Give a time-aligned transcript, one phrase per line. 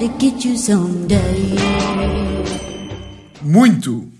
[0.00, 1.56] to get you someday.
[3.42, 4.10] Muito,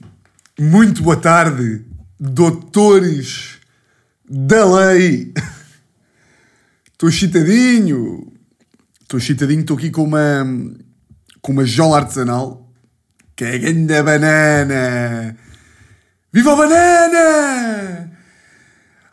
[0.59, 1.87] muito boa tarde,
[2.19, 3.59] doutores
[4.29, 5.33] da lei.
[6.93, 8.31] Estou excitadinho,
[9.01, 10.45] estou excitadinho, estou aqui com uma,
[11.41, 12.71] com uma jola artesanal,
[13.35, 15.35] que é grande banana.
[16.31, 18.13] Viva a banana!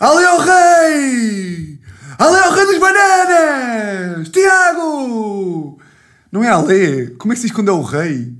[0.02, 1.80] Ali ao rei!
[2.20, 4.30] Ali ao rei dos bananas!
[4.30, 5.80] Tiago!
[6.32, 7.12] Não é Ale?
[7.18, 8.34] Como é que se diz quando é o rei?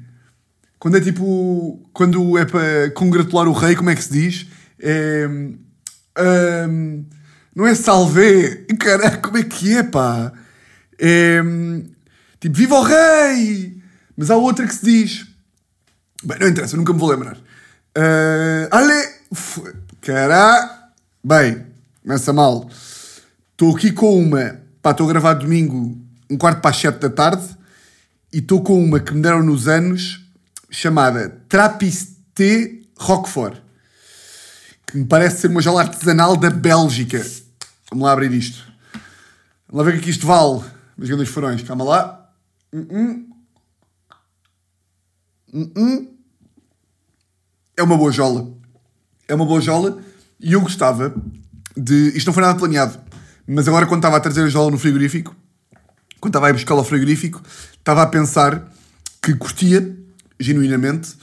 [0.80, 1.90] Quando é tipo.
[1.94, 4.48] Quando é para congratular o rei, como é que se diz?
[4.80, 5.28] É.
[5.28, 7.06] hum,
[7.56, 8.66] não é salve.
[8.80, 10.32] Caraca, como é que é, pá?
[11.00, 11.42] É.
[12.40, 13.82] Tipo, viva o rei!
[14.16, 15.28] Mas há outra que se diz.
[16.24, 17.38] Bem, não interessa, nunca me vou lembrar.
[17.98, 19.18] Uh, ale.
[20.02, 20.78] Caraca!
[21.24, 21.66] Bem,
[22.04, 22.70] começa mal.
[23.52, 24.62] Estou aqui com uma.
[24.82, 25.98] Pá, estou a gravar domingo,
[26.30, 27.57] um quarto para as sete da tarde.
[28.32, 30.26] E estou com uma que me deram nos anos
[30.70, 33.62] chamada Trappiste Roquefort,
[34.86, 37.26] que me parece ser uma jola artesanal da Bélgica.
[37.90, 38.66] Vamos lá abrir isto.
[39.68, 40.64] Vamos lá ver o que é isto vale.
[40.98, 42.32] Meus grandes furões, calma lá.
[42.74, 43.28] Hum.
[45.54, 46.18] Hum, hum.
[47.78, 48.52] É uma boa jola.
[49.28, 50.02] É uma boa jola
[50.40, 51.14] e eu gostava
[51.76, 52.10] de.
[52.16, 53.00] Isto não foi nada planeado,
[53.48, 55.36] mas agora quando estava a trazer a jola no frigorífico,
[56.28, 57.42] quando estava a ir buscar ao frigorífico,
[57.74, 58.70] estava a pensar
[59.22, 59.96] que curtia,
[60.40, 61.14] genuinamente,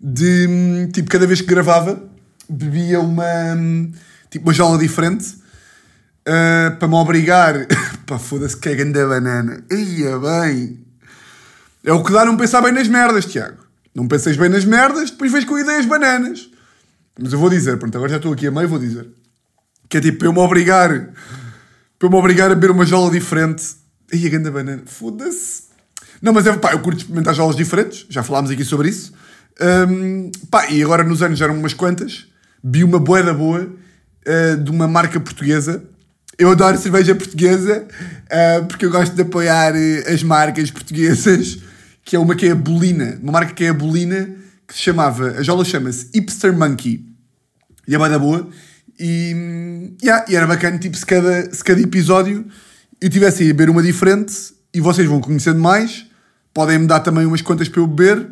[0.00, 2.02] de hum, tipo, cada vez que gravava,
[2.48, 3.92] bebia uma hum,
[4.30, 5.36] tipo uma jola diferente
[6.26, 7.66] ah, para me obrigar.
[8.06, 9.62] Pá, foda-se que é grande a banana.
[9.70, 10.80] Ia bem.
[11.84, 13.58] É o que dá não pensar bem nas merdas, Tiago.
[13.94, 16.50] Não penses bem nas merdas, depois vês com ideias bananas.
[17.20, 19.06] Mas eu vou dizer, pronto, agora já estou aqui a meio, vou dizer.
[19.88, 20.88] Que é tipo, eu me obrigar,
[21.98, 23.83] para eu me obrigar a beber uma jola diferente.
[24.14, 25.64] Ai, a grande banana, foda-se.
[26.22, 29.12] Não, mas é, pá, eu curto experimentar jolas diferentes, já falámos aqui sobre isso.
[29.60, 32.28] Hum, pá, e agora nos anos eram umas quantas.
[32.62, 35.82] Vi uma boeda boa uh, de uma marca portuguesa.
[36.38, 41.58] Eu adoro cerveja portuguesa uh, porque eu gosto de apoiar uh, as marcas portuguesas,
[42.04, 44.30] que é uma que é a Bolina, uma marca que é a Bolina,
[44.68, 47.04] que se chamava, a jola chama-se Hipster Monkey.
[47.88, 48.48] E é bem da boa.
[48.96, 52.46] E, hum, yeah, e era bacana, tipo, se cada, se cada episódio
[53.00, 54.34] eu tivesse aí a beber uma diferente
[54.72, 56.06] e vocês vão conhecendo mais,
[56.52, 58.28] podem-me dar também umas quantas para eu beber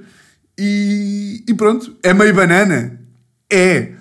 [0.58, 1.96] e, e pronto.
[2.02, 3.00] É meio banana?
[3.50, 3.92] É.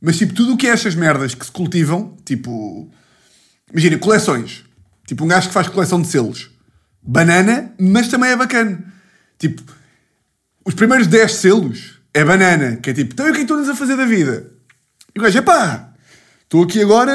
[0.00, 2.90] Mas tipo, tudo o que é estas merdas que se cultivam, tipo,
[3.70, 4.64] imagina, coleções.
[5.06, 6.50] Tipo, um gajo que faz coleção de selos.
[7.02, 8.82] Banana, mas também é bacana.
[9.38, 9.62] Tipo,
[10.64, 13.52] os primeiros 10 selos é banana, que é tipo, então e o que é que
[13.52, 14.50] andas a fazer da vida?
[15.14, 15.92] E o gajo, epá,
[16.42, 17.12] estou aqui agora,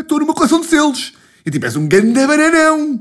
[0.00, 1.12] estou numa coleção de selos.
[1.48, 3.00] E tipo, és um ganda bananão.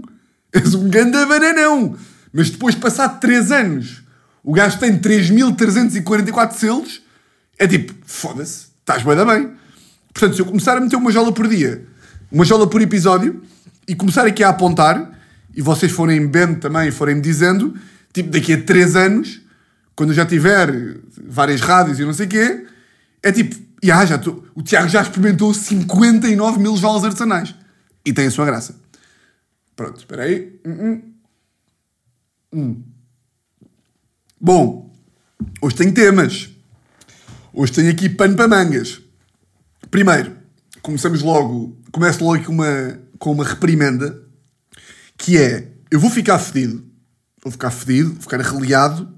[0.53, 1.97] És um ganda bananão.
[2.31, 4.01] Mas depois, passado 3 anos,
[4.41, 7.01] o gajo tem 3.344 selos,
[7.59, 9.51] é tipo, foda-se, estás bem da bem.
[10.13, 11.85] Portanto, se eu começar a meter uma jola por dia,
[12.31, 13.41] uma jola por episódio,
[13.85, 15.11] e começar aqui a apontar,
[15.53, 17.75] e vocês forem bebendo também, forem me dizendo,
[18.13, 19.41] tipo, daqui a 3 anos,
[19.93, 22.65] quando eu já tiver várias rádios e não sei o quê,
[23.21, 27.53] é tipo, já, já tô, o Tiago já experimentou 59 mil jolas artesanais.
[28.07, 28.73] E tem a sua graça.
[29.75, 30.61] Pronto, espera aí.
[30.65, 31.13] Hum, hum.
[32.53, 32.83] Hum.
[34.39, 34.95] Bom,
[35.61, 36.49] hoje tenho temas.
[37.51, 39.01] Hoje tenho aqui pano para mangas.
[39.91, 40.37] Primeiro,
[40.81, 44.23] começamos logo, começo logo com uma, com uma reprimenda,
[45.17, 46.89] que é, eu vou ficar fedido,
[47.43, 49.13] vou ficar fedido, vou ficar arreliado,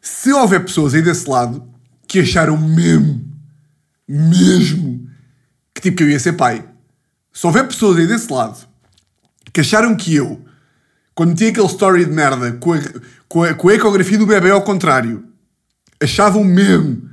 [0.00, 1.68] se houver pessoas aí desse lado
[2.06, 3.32] que acharam mesmo,
[4.06, 5.10] mesmo,
[5.74, 6.72] que tipo que eu ia ser pai.
[7.34, 8.64] Se houver pessoas aí desse lado
[9.52, 10.42] que acharam que eu,
[11.14, 12.78] quando meti aquele story de merda com a,
[13.28, 15.28] com a, com a ecografia do bebê ao contrário,
[16.00, 17.10] achavam mesmo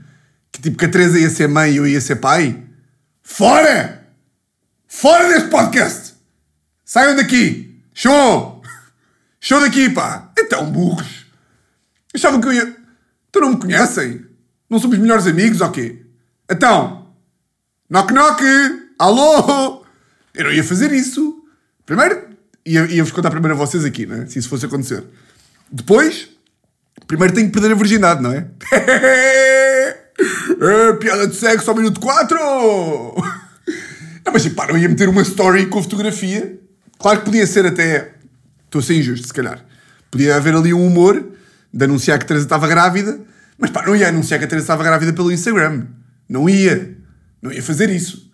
[0.52, 2.64] que tipo que a Teresa ia ser mãe e eu ia ser pai,
[3.24, 4.08] fora!
[4.88, 6.14] Fora deste podcast!
[6.86, 7.82] Saiam daqui!
[7.94, 8.62] Show!
[9.42, 10.32] Show daqui, pá!
[10.38, 11.26] Então, burros!
[12.14, 12.78] Achavam que eu ia.
[13.30, 14.26] Então não me conhecem?
[14.70, 16.06] Não somos melhores amigos ou quê?
[16.50, 17.08] Então,
[17.90, 18.44] knock knock!
[19.00, 19.81] Alô!
[20.34, 21.44] Eu não ia fazer isso.
[21.86, 22.30] Primeiro,
[22.66, 24.26] ia- ia-vos contar primeiro a vocês aqui, né?
[24.28, 25.04] Se isso fosse acontecer.
[25.72, 26.30] Depois,
[27.08, 28.48] primeiro tenho que perder a virgindade, não é?
[30.64, 32.38] É, piada de sexo ao minuto 4!
[34.24, 36.60] Não, mas pá, não ia meter uma story com fotografia.
[37.00, 38.14] Claro que podia ser até.
[38.66, 39.66] Estou a ser injusto, se calhar.
[40.12, 41.26] Podia haver ali um humor
[41.74, 43.20] de anunciar que a Teresa estava grávida,
[43.58, 45.88] mas pá, não ia anunciar que a Teresa estava grávida pelo Instagram.
[46.30, 46.96] Não ia.
[47.42, 48.32] Não ia fazer isso.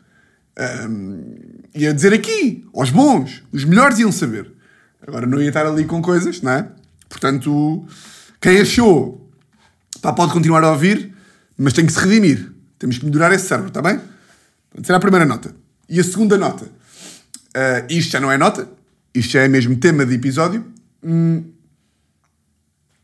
[0.57, 1.35] Ahm,
[1.83, 4.51] ia dizer aqui, aos bons, os melhores iam saber.
[5.05, 6.67] Agora não ia estar ali com coisas, não é?
[7.07, 7.87] Portanto,
[8.41, 9.29] quem achou,
[10.01, 11.13] pá, pode continuar a ouvir,
[11.57, 12.51] mas tem que se redimir.
[12.77, 13.99] Temos que melhorar esse cérebro, está bem?
[14.83, 15.55] Será a primeira nota.
[15.89, 16.65] E a segunda nota.
[16.65, 18.69] Uh, isto já não é nota,
[19.13, 20.65] isto já é mesmo tema de episódio.
[21.03, 21.45] Hum.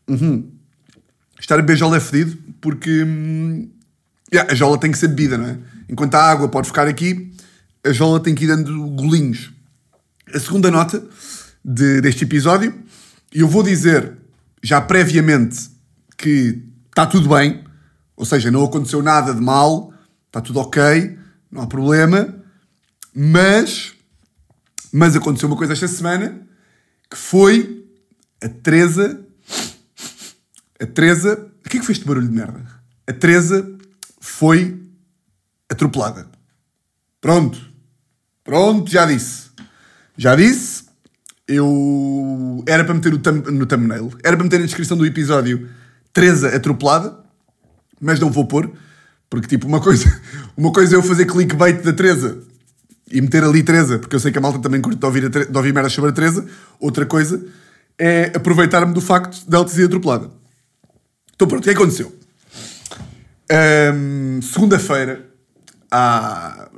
[0.07, 0.51] Uhum.
[1.39, 3.69] Estar a beber jola é fedido porque hum,
[4.31, 5.57] yeah, a jola tem que ser bebida, não é?
[5.89, 7.32] Enquanto a água pode ficar aqui,
[7.85, 9.51] a jola tem que ir dando golinhos.
[10.33, 11.05] A segunda nota
[11.63, 12.73] de, deste episódio,
[13.31, 14.17] eu vou dizer
[14.61, 15.69] já previamente
[16.17, 17.63] que está tudo bem,
[18.15, 19.93] ou seja, não aconteceu nada de mal,
[20.27, 21.17] está tudo ok,
[21.51, 22.33] não há problema,
[23.13, 23.93] mas,
[24.91, 26.47] mas aconteceu uma coisa esta semana
[27.09, 27.85] que foi
[28.41, 29.25] a Teresa.
[30.79, 31.51] A Teresa.
[31.65, 32.65] O que é que foi este barulho de merda?
[33.07, 33.77] A Teresa
[34.19, 34.81] foi
[35.69, 36.29] atropelada.
[37.21, 37.72] Pronto.
[38.43, 39.49] Pronto, já disse.
[40.17, 40.83] Já disse.
[41.47, 42.63] Eu.
[42.67, 44.11] Era para meter no thumbnail.
[44.23, 45.69] Era para meter na descrição do episódio
[46.11, 47.17] Teresa atropelada.
[47.99, 48.71] Mas não vou pôr.
[49.29, 50.21] Porque, tipo, uma coisa,
[50.55, 52.37] uma coisa é eu fazer clickbait da Teresa
[53.11, 55.57] e meter ali Teresa, porque eu sei que a malta também curte de ouvir, de
[55.57, 56.45] ouvir merdas sobre a Teresa.
[56.79, 57.43] Outra coisa
[57.97, 60.29] é aproveitar-me do facto de ela ter atropelada.
[61.35, 62.13] Então pronto, o que aconteceu?
[63.51, 65.29] Um, Segunda-feira,
[65.91, 66.69] à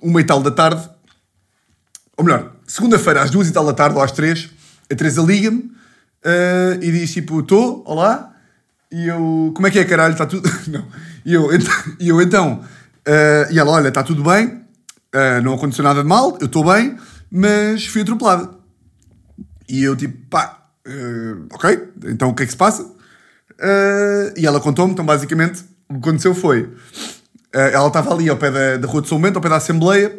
[0.00, 0.88] uma e tal da tarde,
[2.16, 4.50] ou melhor, segunda-feira às duas e tal da tarde ou às três,
[4.90, 8.34] a Teresa liga-me uh, e diz tipo, estou, olá,
[8.90, 10.48] e eu, como é que é caralho, está tudo...
[10.68, 10.86] Não,
[11.24, 11.48] e eu,
[12.00, 16.08] e eu então, uh, e ela, olha, está tudo bem, uh, não aconteceu nada de
[16.08, 16.96] mal, eu estou bem,
[17.30, 18.50] mas fui atropelada.
[19.68, 20.62] E eu tipo, pá,
[21.52, 22.94] ok, então o que é que se passa?
[24.36, 26.70] e ela contou-me, então basicamente, o que aconteceu foi
[27.56, 29.56] Uh, ela estava ali ao pé da, da Rua de São Bento, ao pé da
[29.56, 30.14] Assembleia,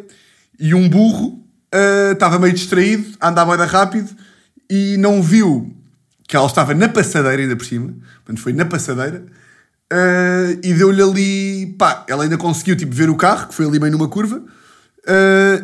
[0.58, 1.44] e um burro
[1.74, 4.10] uh, estava meio distraído, andava ainda rápido
[4.68, 5.74] e não viu
[6.26, 7.94] que ela estava na passadeira ainda por cima,
[8.24, 9.24] portanto foi na passadeira,
[9.92, 13.80] uh, e deu-lhe ali, pá, ela ainda conseguiu tipo, ver o carro, que foi ali
[13.80, 14.42] meio numa curva,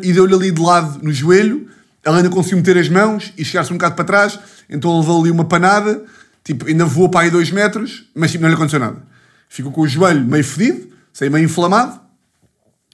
[0.01, 1.67] e deu-lhe ali de lado no joelho,
[2.03, 5.29] ela ainda conseguiu meter as mãos e chegar-se um bocado para trás, então levou ali
[5.29, 6.03] uma panada,
[6.43, 9.03] tipo, ainda voou para aí dois metros, mas tipo, não lhe aconteceu nada.
[9.47, 11.99] Ficou com o joelho meio fedido, saí meio inflamado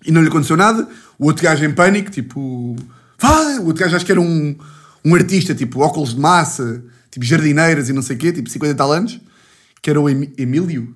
[0.06, 0.88] e não lhe aconteceu nada.
[1.18, 2.76] O outro gajo em pânico, tipo.
[3.62, 4.58] O outro gajo acho que era um,
[5.06, 8.76] um artista, tipo óculos de massa, tipo jardineiras e não sei o quê, tipo 50
[8.76, 9.20] tal anos,
[9.82, 10.96] que era o Emílio.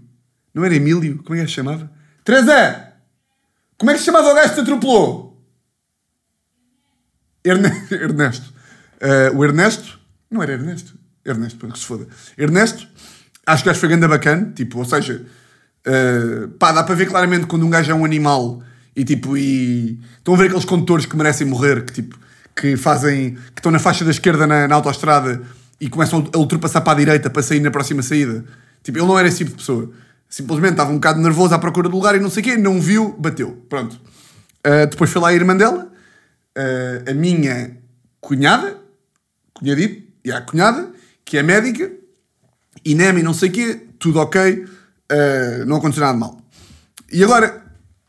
[0.54, 1.22] Não era Emílio?
[1.24, 1.92] Como é que se chamava?
[2.24, 2.94] Teresa!
[3.78, 5.46] Como é que se chamava o gajo que te atropelou?
[7.44, 8.54] Erne Ernesto.
[9.02, 10.00] Uh, o Ernesto.
[10.32, 10.98] Não era Ernesto.
[11.24, 12.08] Ernesto, para que se foda.
[12.38, 12.88] Ernesto,
[13.46, 15.26] acho que o gajo foi ganda bacana, tipo, ou seja,
[15.86, 18.64] Uh, pá, dá para ver claramente quando um gajo é um animal
[18.96, 22.18] e tipo, e estão a ver aqueles condutores que merecem morrer, que tipo,
[22.56, 25.42] que fazem, que estão na faixa da esquerda na, na autoestrada
[25.80, 28.46] e começam a ultrapassar para a direita para sair na próxima saída.
[28.82, 29.92] Tipo, ele não era esse tipo de pessoa.
[30.30, 32.80] Simplesmente estava um bocado nervoso à procura do lugar e não sei o quê, não
[32.80, 33.64] viu, bateu.
[33.70, 34.00] Pronto.
[34.66, 35.92] Uh, depois foi lá a irmã dela,
[36.58, 37.78] uh, a minha
[38.22, 38.78] cunhada,
[39.54, 40.90] cunhadito, e a cunhada,
[41.24, 41.92] que é médica,
[42.84, 44.66] e e não sei o quê, tudo ok
[45.12, 46.42] uh, não aconteceu nada de mal.
[47.12, 47.65] E agora,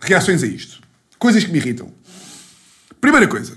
[0.06, 0.80] reações a isto.
[1.18, 1.92] Coisas que me irritam.
[3.00, 3.56] Primeira coisa,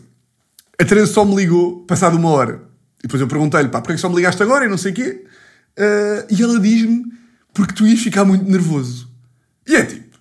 [0.80, 2.62] a Teresa só me ligou passado uma hora.
[3.00, 4.92] E depois eu perguntei-lhe, pá, porquê é que só me ligaste agora e não sei
[4.92, 5.26] o quê?
[5.78, 7.06] Uh, e ela diz-me,
[7.54, 9.10] porque tu ias ficar muito nervoso.
[9.68, 10.18] E é tipo,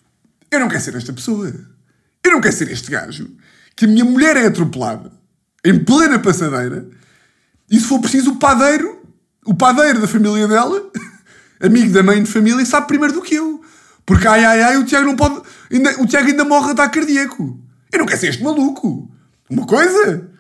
[0.51, 1.53] eu não quero ser esta pessoa.
[2.25, 3.31] Eu não quero ser este gajo
[3.75, 5.13] que a minha mulher é atropelada
[5.65, 6.89] em plena passadeira
[7.71, 9.03] e se for preciso o padeiro,
[9.45, 10.91] o padeiro da família dela
[11.61, 13.63] amigo da mãe de família, sabe primeiro do que eu.
[14.09, 15.43] Porque ai ai ai, o Tiago não pode.
[15.71, 17.61] Ainda, o Tiago ainda morre de ataque cardíaco.
[17.93, 19.07] Eu não quero ser este maluco.
[19.51, 20.31] Uma coisa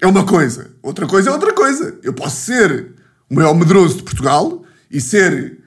[0.00, 1.98] é uma coisa, outra coisa é outra coisa.
[2.04, 2.94] Eu posso ser
[3.28, 5.58] o maior medroso de Portugal e ser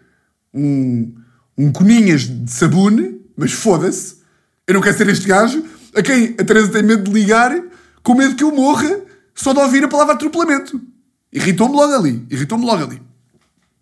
[0.54, 1.14] um,
[1.58, 4.20] um coninhas de sabune, mas foda-se.
[4.66, 7.62] Eu não quero ser este gajo a quem a Teresa tem medo de ligar
[8.02, 9.02] com medo que eu morra
[9.36, 10.82] só de ouvir a palavra atropelamento.
[11.30, 12.26] Irritou-me logo ali.
[12.30, 13.02] Irritou-me logo ali.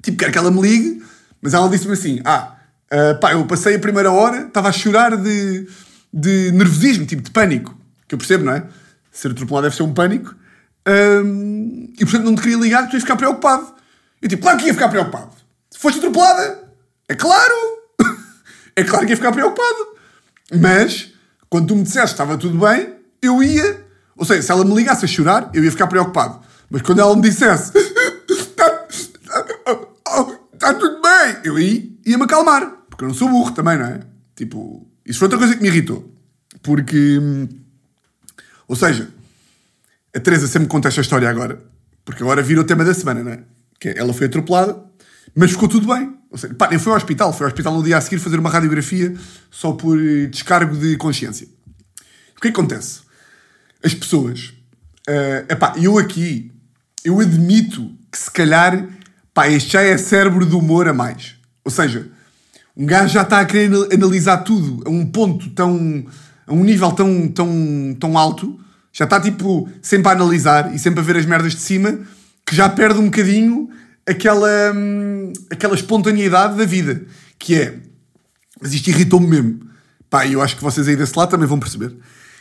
[0.02, 1.04] Tipo, quero que ela me ligue,
[1.40, 2.56] mas ela disse-me assim: Ah,
[2.92, 5.68] uh, pá, eu passei a primeira hora, estava a chorar de,
[6.14, 7.78] de nervosismo, tipo de pânico.
[8.08, 8.66] Que eu percebo, não é?
[9.12, 10.36] Ser atropelado deve ser um pânico.
[10.88, 13.74] Um, e portanto não te queria ligar, tu ia ficar preocupado.
[14.22, 15.32] Eu tipo, claro que ia ficar preocupado.
[15.70, 16.64] Se foste atropelada,
[17.08, 17.56] é claro!
[18.76, 19.92] é claro que ia ficar preocupado.
[20.60, 21.14] Mas,
[21.50, 23.86] quando tu me disseste que estava tudo bem, eu ia.
[24.18, 26.42] Ou seja, se ela me ligasse a chorar, eu ia ficar preocupado.
[26.70, 27.72] Mas quando ela me dissesse
[30.62, 31.38] está tudo bem.
[31.44, 34.00] Eu aí ia-me acalmar, porque eu não sou burro também, não é?
[34.36, 36.14] Tipo, isso foi outra coisa que me irritou.
[36.62, 37.20] Porque,
[38.68, 39.10] ou seja,
[40.16, 41.60] a Teresa sempre conta esta história agora,
[42.06, 43.40] porque agora vira o tema da semana, não é?
[43.80, 44.84] Que é, ela foi atropelada,
[45.36, 46.16] mas ficou tudo bem.
[46.30, 48.38] Ou seja, pá, nem foi ao hospital, foi ao hospital no dia a seguir fazer
[48.38, 49.16] uma radiografia
[49.50, 51.48] só por eh, descargo de consciência.
[52.38, 53.02] O que é que acontece?
[53.84, 54.54] As pessoas.
[55.08, 56.52] eh, epá, eu aqui,
[57.04, 58.88] eu admito que se calhar,
[59.34, 61.36] pá, este já é cérebro do humor a mais.
[61.66, 62.08] Ou seja,
[62.76, 66.06] um gajo já está a querer anal- analisar tudo a um ponto tão.
[66.48, 68.60] a um nível tão, tão, tão alto,
[68.92, 72.00] já está tipo sempre a analisar e sempre a ver as merdas de cima,
[72.46, 73.70] que já perde um bocadinho
[74.06, 77.04] aquela, hum, aquela espontaneidade da vida.
[77.40, 77.80] Que é.
[78.62, 79.62] Mas isto irritou-me mesmo.
[80.10, 81.96] Pá, eu acho que vocês aí desse lado também vão perceber.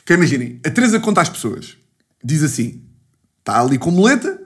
[0.05, 1.77] Que imaginem, a Teresa conta às pessoas,
[2.23, 2.83] diz assim:
[3.39, 4.41] está ali com muleta,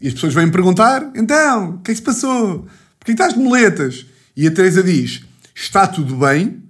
[0.00, 2.66] e as pessoas vêm perguntar: então, o que é que se passou?
[2.98, 4.06] Porquê estás de muletas?
[4.36, 5.22] E a Teresa diz:
[5.54, 6.62] está tudo bem,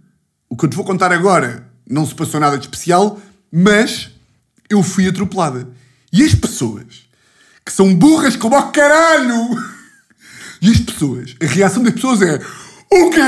[0.48, 4.10] o que eu te vou contar agora não se passou nada de especial, mas
[4.68, 5.68] eu fui atropelada.
[6.12, 7.06] E as pessoas,
[7.64, 9.34] que são burras como ao caralho,
[10.60, 12.34] e as pessoas, a reação das pessoas é:
[12.90, 13.20] o quê?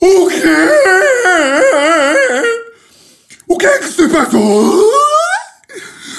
[0.00, 0.42] O quê?
[3.48, 4.92] O que é que se passou?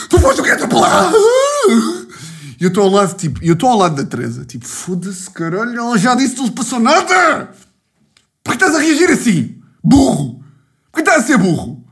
[0.10, 1.18] Tu foste o que atropelado?
[2.60, 5.78] E eu estou ao lado, tipo, eu estou ao lado da Teresa, tipo, foda-se, caralho,
[5.78, 7.52] ela já disse que não se passou nada!
[8.44, 9.62] Por que estás a reagir assim?
[9.84, 10.44] Burro!
[10.92, 11.86] Por que estás a ser burro?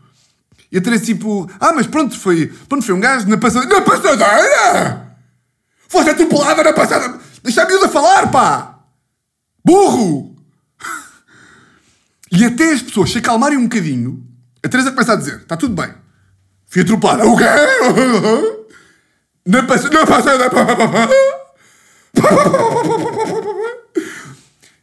[0.71, 3.75] E a Teresa, tipo, ah, mas pronto, foi, pronto, foi um gajo na passadeira.
[3.75, 5.17] Na passadeira!
[5.87, 7.19] Foste atropelada na passadeira!
[7.43, 8.79] Deixa a miúda falar, pá!
[9.63, 10.35] Burro!
[12.31, 14.25] E até as pessoas se acalmarem um bocadinho,
[14.63, 15.93] a Teresa começa a dizer: está tudo bem.
[16.65, 17.25] Fui atropelada.
[17.27, 17.43] O quê?
[19.45, 20.49] Na passa- na passada.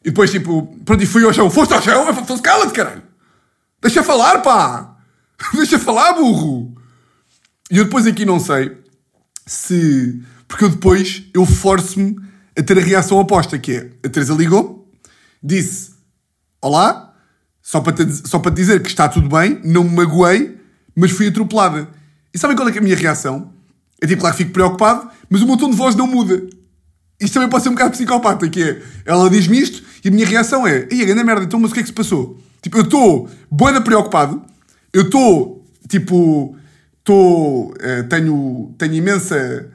[0.05, 1.51] E depois, tipo, pronto, e fui ao chão.
[1.51, 2.13] Foste ao chão?
[2.25, 3.03] Foste cala-te, caralho.
[3.81, 4.97] Deixa falar, pá.
[5.55, 6.75] Deixa falar, burro.
[7.71, 8.77] E eu depois aqui não sei
[9.47, 10.23] se...
[10.47, 12.17] Porque eu depois, eu forço-me
[12.57, 14.87] a ter a reação oposta, que é, a Teresa ligou,
[15.43, 15.93] disse,
[16.61, 17.15] olá,
[17.63, 20.59] só para, te, só para te dizer que está tudo bem, não me magoei,
[20.95, 21.89] mas fui atropelada.
[22.35, 23.55] E sabem qual é, é a minha reação?
[24.03, 26.43] É tipo, claro que fico preocupado, mas o meu tom de voz não muda.
[27.21, 30.27] Isto também pode ser um bocado psicopata, que é, ela diz-me isto e a minha
[30.27, 32.37] reação é, ei, a grande merda, então, mas o que é que se passou?
[32.61, 34.43] Tipo, eu estou boeda preocupado,
[34.93, 36.57] eu estou, tipo,
[36.99, 39.71] estou, eh, tenho, tenho imensa,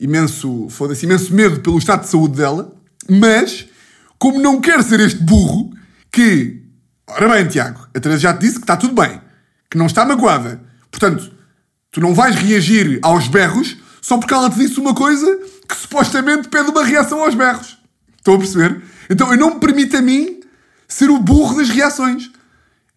[0.00, 2.74] imenso, foda-se, imenso medo pelo estado de saúde dela,
[3.10, 3.66] mas,
[4.18, 5.70] como não quero ser este burro,
[6.10, 6.62] que,
[7.06, 9.20] ora bem, Tiago, a Teresa já te disse que está tudo bem,
[9.70, 11.35] que não está magoada, portanto,
[11.96, 16.46] tu não vais reagir aos berros só porque ela te disse uma coisa que supostamente
[16.46, 17.78] pede uma reação aos berros.
[18.18, 18.82] Estão a perceber?
[19.08, 20.40] Então eu não me permito a mim
[20.86, 22.30] ser o burro das reações.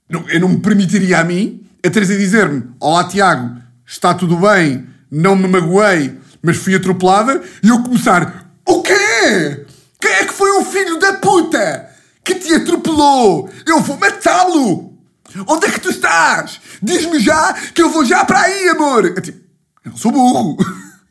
[0.10, 5.34] Eu não me permitiria a mim a Teresa dizer-me: Olá Tiago, está tudo bem, não
[5.34, 9.66] me magoei, mas fui atropelada, e eu começar: O quê?
[10.02, 11.90] Quem é que foi o filho da puta
[12.22, 13.50] que te atropelou?
[13.66, 14.99] Eu vou matá-lo!
[15.48, 16.60] Onde é que tu estás?
[16.82, 19.06] Diz-me já que eu vou já para aí, amor!
[19.06, 19.40] Eu, tipo,
[19.86, 20.58] eu não sou burro.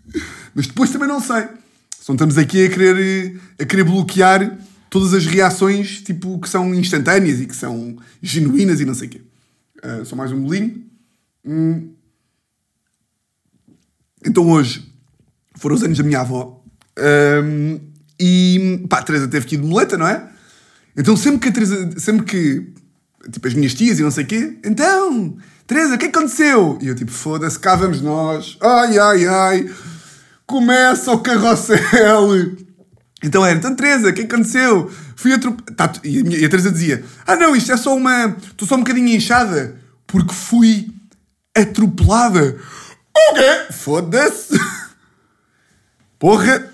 [0.54, 1.48] Mas depois também não sei.
[2.00, 4.58] Só estamos aqui a querer, a querer bloquear
[4.90, 9.10] todas as reações tipo, que são instantâneas e que são genuínas e não sei o
[9.10, 9.20] quê.
[9.82, 10.84] Ah, só mais um bolinho.
[11.44, 11.92] Hum.
[14.24, 14.92] Então hoje
[15.56, 16.62] foram os anos da minha avó.
[17.44, 17.80] Hum,
[18.18, 20.28] e pá, a Teresa teve que ir de muleta, não é?
[20.96, 22.72] Então sempre que a Teresa, sempre que
[23.32, 26.16] tipo as minhas tias e não sei o quê, então, Teresa, o que é que
[26.18, 26.78] aconteceu?
[26.80, 29.70] E eu tipo, foda-se, cá vamos nós, ai ai ai,
[30.46, 32.56] começa o carrossel.
[33.22, 34.90] Então era, então Teresa, o que é que aconteceu?
[35.16, 36.00] Fui atropelada.
[36.04, 38.76] E, a minha- e a Teresa dizia, ah não, isto é só uma, estou só
[38.76, 40.88] um bocadinho inchada, porque fui
[41.54, 42.56] atropelada.
[43.16, 43.72] O quê?
[43.72, 44.56] Foda-se.
[46.18, 46.68] Porra,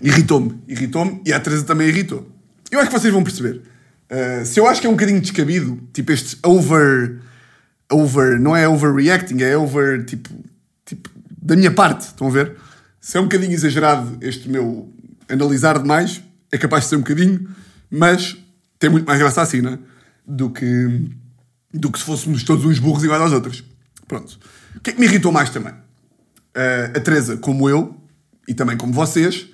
[0.00, 2.28] irritou-me, irritou-me e a Teresa também irritou.
[2.70, 3.62] Eu acho que vocês vão perceber.
[4.10, 7.20] Uh, se eu acho que é um bocadinho descabido, tipo este over,
[7.90, 10.30] over, não é overreacting, é over, tipo,
[10.84, 12.56] tipo, da minha parte, estão a ver?
[13.00, 14.92] Se é um bocadinho exagerado este meu
[15.28, 17.48] analisar demais, é capaz de ser um bocadinho,
[17.90, 18.36] mas
[18.78, 19.78] tem muito mais graça assim, não é?
[20.26, 21.10] Do que,
[21.72, 23.64] do que se fôssemos todos uns burros iguais aos outros.
[24.06, 24.38] Pronto.
[24.76, 25.72] O que é que me irritou mais também?
[25.72, 27.96] Uh, a Teresa, como eu,
[28.46, 29.46] e também como vocês,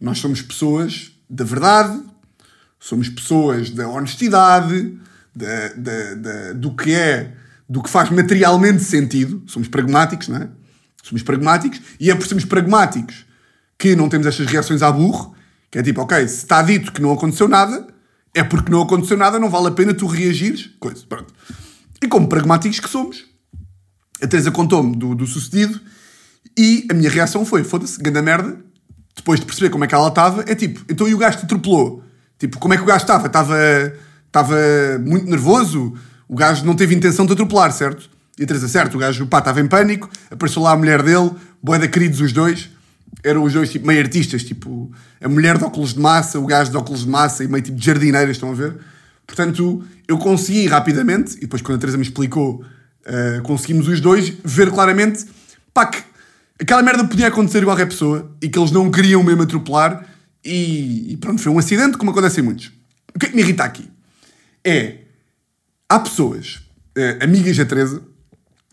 [0.00, 2.02] nós somos pessoas da verdade,
[2.84, 4.98] somos pessoas da honestidade,
[5.34, 7.32] da, da- da- do que é,
[7.68, 9.40] do que faz materialmente sentido.
[9.46, 10.48] Somos pragmáticos, não é?
[11.02, 13.24] Somos pragmáticos, e é por sermos pragmáticos
[13.78, 15.34] que não temos estas reações à burro,
[15.70, 17.86] que é tipo, ok, se está dito que não aconteceu nada,
[18.34, 21.32] é porque não aconteceu nada, não vale a pena tu reagires, coisa, pronto.
[22.02, 23.24] E como pragmáticos que somos,
[24.20, 25.80] a Teresa contou-me do, do sucedido
[26.58, 28.58] e a minha reação foi: foda-se, ganda merda,
[29.16, 31.44] depois de perceber como é que ela estava, é tipo, então e o gajo te
[31.44, 32.02] atropelou?
[32.42, 33.28] Tipo, como é que o gajo estava?
[33.28, 33.56] Estava
[34.26, 34.56] estava
[34.98, 35.94] muito nervoso?
[36.26, 38.10] O gajo não teve intenção de atropelar, certo?
[38.36, 41.30] E a Teresa, certo, o gajo, pá, estava em pânico, apareceu lá a mulher dele,
[41.62, 42.68] boeda queridos os dois,
[43.22, 44.90] eram os dois tipo, meio artistas, tipo,
[45.22, 47.78] a mulher de óculos de massa, o gajo de óculos de massa e meio tipo
[47.78, 48.76] de jardineiras, estão a ver?
[49.24, 52.64] Portanto, eu consegui rapidamente, e depois quando a Teresa me explicou,
[53.06, 55.26] uh, conseguimos os dois ver claramente,
[55.72, 56.02] pá, que
[56.60, 60.10] aquela merda podia acontecer a qualquer pessoa e que eles não queriam mesmo atropelar
[60.44, 62.72] e, e pronto, foi um acidente como acontece em muitos.
[63.14, 63.88] O que é que me irrita aqui?
[64.64, 64.98] É,
[65.88, 66.62] há pessoas,
[66.96, 68.02] uh, amigas da Teresa,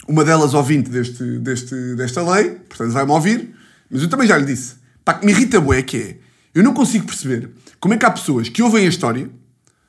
[0.07, 3.55] uma delas ouvinte deste, deste, desta lei, portanto vai-me ouvir,
[3.89, 6.17] mas eu também já lhe disse, pá, que me irrita bué que é,
[6.53, 9.29] eu não consigo perceber como é que há pessoas que ouvem a história,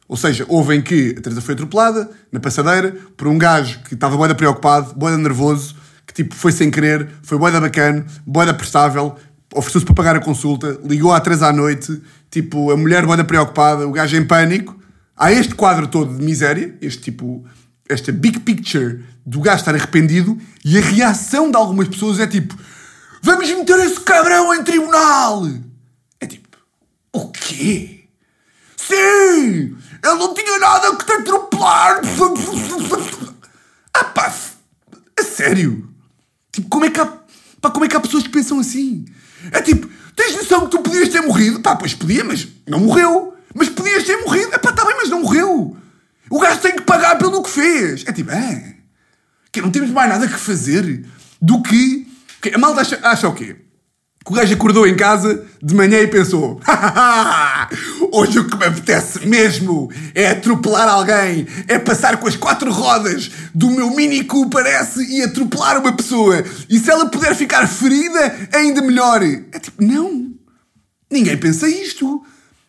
[0.06, 4.16] ou seja, ouvem que a Teresa foi atropelada na passadeira por um gajo que estava
[4.16, 9.16] boeda preocupado, boeda nervoso, que tipo foi sem querer, foi boeda bacana, boeda prestável,
[9.54, 13.86] ofereceu-se para pagar a consulta, ligou à Teresa à noite, tipo, a mulher boeda preocupada,
[13.86, 14.78] o gajo em pânico.
[15.16, 17.44] Há este quadro todo de miséria, este tipo,
[17.88, 22.56] esta big picture do gajo estar arrependido e a reação de algumas pessoas é tipo:
[23.22, 25.46] Vamos meter esse cabrão em tribunal!
[26.20, 26.48] É tipo:
[27.12, 28.04] O quê?
[28.76, 29.76] Sim!
[30.02, 32.00] Ele não tinha nada que te atropelar!
[33.92, 34.32] Ah pá!
[35.18, 35.86] A sério?
[36.50, 37.06] Tipo, como é que há,
[37.60, 39.04] pá, como é que há pessoas que pensam assim?
[39.52, 41.60] É tipo, tens noção que tu podias ter morrido?
[41.60, 43.34] Pá, pois podia, mas não morreu.
[43.54, 44.54] Mas podias ter morrido.
[44.54, 45.76] É pá, tá bem, mas não morreu.
[46.30, 48.04] O gajo tem que pagar pelo que fez.
[48.06, 48.76] É tipo, é
[49.52, 51.04] que não temos mais nada que fazer
[51.40, 52.06] do que.
[52.54, 53.56] A malta acha, acha o quê?
[54.24, 56.60] Que o gajo acordou em casa de manhã e pensou:
[58.12, 63.30] Hoje o que me apetece mesmo é atropelar alguém, é passar com as quatro rodas
[63.54, 66.44] do meu Mini Cooper S e atropelar uma pessoa.
[66.68, 69.22] E se ela puder ficar ferida, ainda melhor.
[69.22, 70.30] É tipo, não.
[71.10, 72.22] Ninguém pensa isto.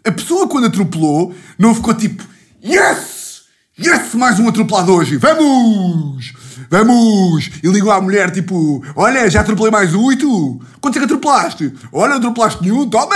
[0.06, 2.24] A pessoa, quando atropelou, não ficou tipo:
[2.64, 3.42] Yes!
[3.78, 4.14] Yes!
[4.14, 5.18] Mais um atropelado hoje!
[5.18, 6.34] Vamos!
[6.70, 7.50] Vamos!
[7.64, 10.62] E ligou à mulher, tipo, olha, já atropelei mais oito?
[10.80, 11.74] Quantos é que atropelaste?
[11.92, 13.16] Olha, não atropelaste nenhum, toma!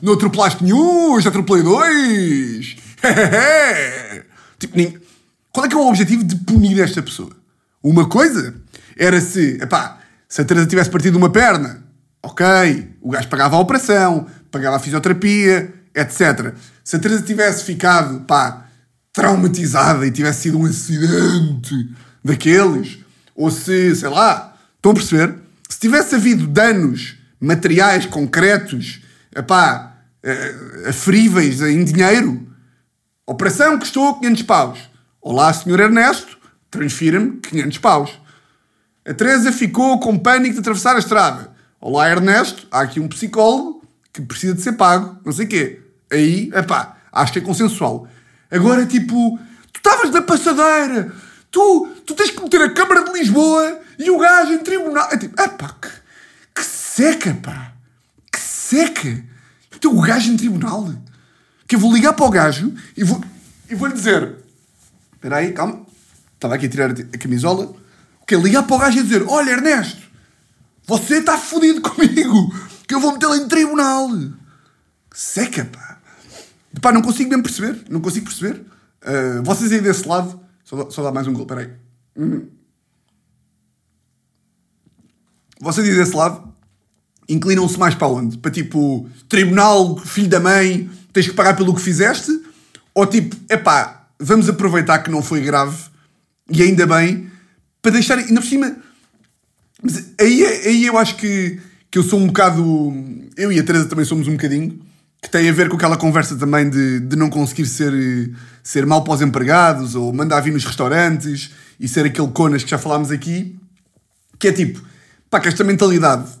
[0.00, 2.76] Não atropelaste nenhum, já atropelei dois!
[4.58, 4.98] tipo, nem...
[5.52, 7.30] qual é que é o objetivo de punir esta pessoa?
[7.82, 8.54] Uma coisa
[8.96, 9.98] era se, epá,
[10.28, 11.82] se a Teresa tivesse partido uma perna,
[12.22, 16.54] ok, o gajo pagava a operação, pagava a fisioterapia, etc.
[16.84, 18.66] Se a Teresa tivesse ficado, pá,
[19.12, 21.88] traumatizada e tivesse sido um acidente
[22.24, 22.98] daqueles,
[23.34, 25.34] ou se, sei lá, estão a perceber?
[25.68, 29.00] Se tivesse havido danos materiais concretos,
[29.34, 29.96] epá,
[30.88, 32.46] aferíveis em dinheiro,
[33.26, 34.78] operação custou 500 paus.
[35.20, 36.38] Olá, senhor Ernesto,
[36.70, 38.10] transfira-me 500 paus.
[39.06, 41.50] A Teresa ficou com pânico de atravessar a estrada.
[41.80, 45.80] Olá, Ernesto, há aqui um psicólogo que precisa de ser pago, não sei o quê.
[46.10, 48.08] Aí, epá, acho que é consensual.
[48.50, 49.38] Agora, tipo,
[49.72, 51.12] tu estavas na passadeira,
[51.50, 55.08] Tu, tu tens que meter a Câmara de Lisboa e o gajo em tribunal.
[55.10, 55.88] É tipo, ah pá, que,
[56.54, 57.72] que seca, pá.
[58.32, 59.24] Que seca.
[59.74, 60.92] Então o gajo em tribunal.
[61.66, 63.22] Que eu vou ligar para o gajo e vou,
[63.68, 64.36] e vou lhe dizer:
[65.14, 65.86] Espera aí, calma.
[66.34, 67.74] Estava aqui a tirar a camisola.
[68.26, 70.02] Que Ligar para o gajo e dizer: Olha, Ernesto,
[70.86, 72.54] você está fodido comigo.
[72.86, 74.10] Que eu vou metê-lo em tribunal.
[75.14, 75.98] Seca, pá.
[76.80, 77.84] Pá, não consigo mesmo perceber.
[77.88, 78.60] Não consigo perceber.
[79.02, 80.37] Uh, vocês aí desse lado
[80.68, 81.70] só, só dá mais um gol, peraí.
[82.14, 82.46] Hum.
[85.62, 86.52] Você diz desse lado,
[87.26, 88.36] inclinam-se mais para onde?
[88.36, 92.30] Para tipo, tribunal, filho da mãe, tens que pagar pelo que fizeste?
[92.94, 95.88] Ou tipo, epá, vamos aproveitar que não foi grave
[96.50, 97.30] e ainda bem,
[97.80, 98.76] para deixar, ainda por cima.
[99.82, 101.58] Mas aí, aí eu acho que,
[101.90, 102.92] que eu sou um bocado.
[103.38, 104.78] Eu e a Teresa também somos um bocadinho
[105.20, 107.92] que tem a ver com aquela conversa também de, de não conseguir ser,
[108.62, 112.70] ser mal para os empregados ou mandar vir nos restaurantes e ser aquele conas que
[112.70, 113.58] já falámos aqui,
[114.38, 114.82] que é tipo,
[115.28, 116.38] pá, que esta mentalidade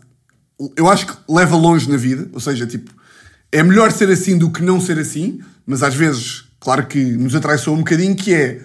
[0.76, 2.90] eu acho que leva longe na vida, ou seja, tipo,
[3.52, 7.34] é melhor ser assim do que não ser assim, mas às vezes, claro que nos
[7.34, 8.60] atraiçou um bocadinho, que é,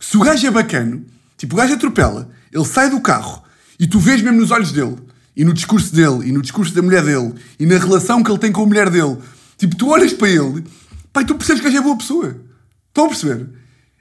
[0.00, 1.04] se o gajo é bacano,
[1.36, 3.42] tipo, o gajo atropela, ele sai do carro
[3.78, 4.96] e tu vês mesmo nos olhos dele,
[5.36, 8.38] e no discurso dele, e no discurso da mulher dele, e na relação que ele
[8.38, 9.18] tem com a mulher dele,
[9.58, 10.64] Tipo, tu olhas para ele,
[11.12, 12.40] pá, tu percebes que o gajo é boa pessoa.
[12.88, 13.48] Estão a perceber?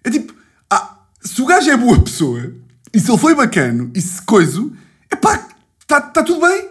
[0.04, 0.34] É tipo,
[0.70, 2.54] ah, se o gajo é boa pessoa,
[2.94, 4.72] e se ele foi bacano, e se coiso,
[5.10, 5.48] é pá,
[5.82, 6.70] está tá tudo bem.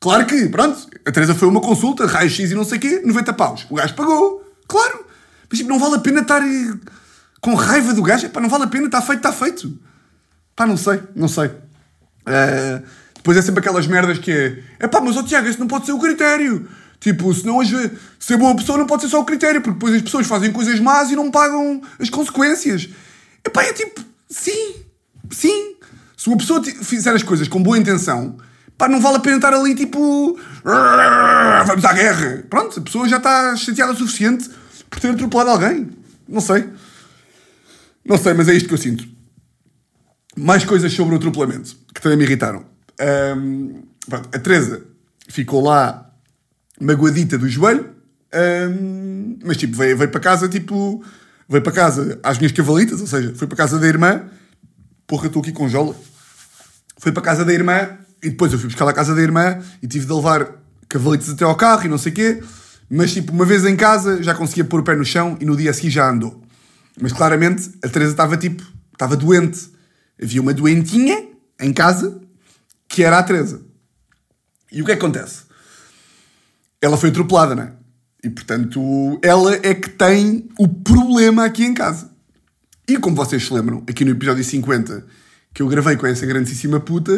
[0.00, 3.32] Claro que, pronto, a Teresa foi uma consulta, raio-x e não sei o quê, 90
[3.34, 3.66] paus.
[3.70, 5.04] O gajo pagou, claro.
[5.48, 6.74] Mas tipo, não vale a pena estar eh,
[7.40, 8.28] com raiva do gajo.
[8.30, 9.78] Pá, não vale a pena, está feito, está feito.
[10.56, 11.46] Pá, não sei, não sei.
[11.46, 12.84] Uh,
[13.24, 14.62] Depois é sempre aquelas merdas que é.
[14.78, 16.68] É pá, mas ó Tiago, esse não pode ser o critério.
[17.04, 17.68] Tipo, senão as,
[18.18, 20.80] ser boa pessoa não pode ser só o critério, porque depois as pessoas fazem coisas
[20.80, 22.88] más e não pagam as consequências.
[23.44, 24.76] É pá, é tipo, sim,
[25.30, 25.76] sim.
[26.16, 28.38] Se uma pessoa fizer as coisas com boa intenção,
[28.78, 30.40] pá, não vale a pena estar ali tipo.
[31.66, 32.42] Vamos à guerra.
[32.48, 34.48] Pronto, a pessoa já está chateada o suficiente
[34.88, 35.90] por ter atropelado alguém.
[36.26, 36.70] Não sei.
[38.02, 39.06] Não sei, mas é isto que eu sinto.
[40.34, 42.64] Mais coisas sobre o atropelamento que também me irritaram.
[43.36, 44.86] Um, pronto, a Teresa
[45.28, 46.10] ficou lá
[46.80, 47.94] magoadita do joelho,
[48.34, 51.04] um, mas tipo, veio, veio para casa, tipo,
[51.48, 54.24] veio para casa às minhas cavalitas, ou seja, foi para casa da irmã.
[55.06, 55.94] Porra, estou aqui com jola.
[56.98, 59.86] Foi para casa da irmã e depois eu fui buscar a casa da irmã e
[59.86, 60.48] tive de levar
[60.88, 62.42] cavalitos até ao carro e não sei o quê.
[62.88, 65.56] Mas tipo, uma vez em casa já conseguia pôr o pé no chão e no
[65.56, 66.42] dia a seguir já andou.
[67.00, 69.70] Mas claramente a Teresa estava tipo, estava doente.
[70.20, 71.28] Havia uma doentinha
[71.60, 72.20] em casa
[72.88, 73.60] que era a Teresa.
[74.72, 75.42] E o que é que acontece?
[76.84, 77.72] Ela foi atropelada, não é?
[78.22, 82.10] E portanto, ela é que tem o problema aqui em casa.
[82.86, 85.02] E como vocês se lembram, aqui no episódio 50,
[85.54, 87.10] que eu gravei com essa grandíssima puta,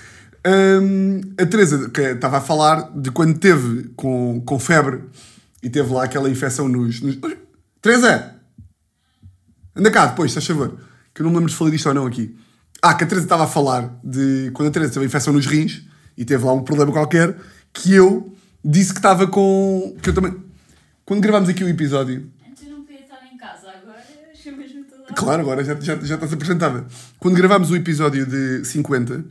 [0.80, 5.02] hum, a Teresa estava a falar de quando teve com, com febre
[5.62, 7.02] e teve lá aquela infecção nos.
[7.02, 7.18] nos...
[7.82, 8.36] Teresa!
[9.76, 10.78] Anda cá depois, se faz favor.
[11.12, 12.34] Que eu não me lembro de falar disto ou não aqui.
[12.80, 15.82] Ah, que a Teresa estava a falar de quando a Teresa teve infecção nos rins
[16.16, 17.36] e teve lá um problema qualquer,
[17.74, 19.96] que eu disse que estava com.
[20.02, 20.36] que eu também.
[21.04, 22.30] Quando gravámos aqui o episódio.
[22.48, 24.02] Antes não podia estar em casa, agora
[24.34, 26.86] chamas-me toda Claro, agora já, já, já estás apresentada.
[27.18, 29.24] Quando gravámos o episódio de 50,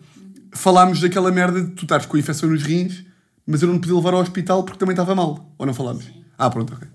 [0.53, 3.05] falámos daquela merda de tu estares com infecção nos rins,
[3.45, 5.53] mas eu não podia levar ao hospital porque também estava mal.
[5.57, 6.05] Ou não falámos?
[6.05, 6.23] Sim.
[6.37, 6.87] Ah, pronto, ok.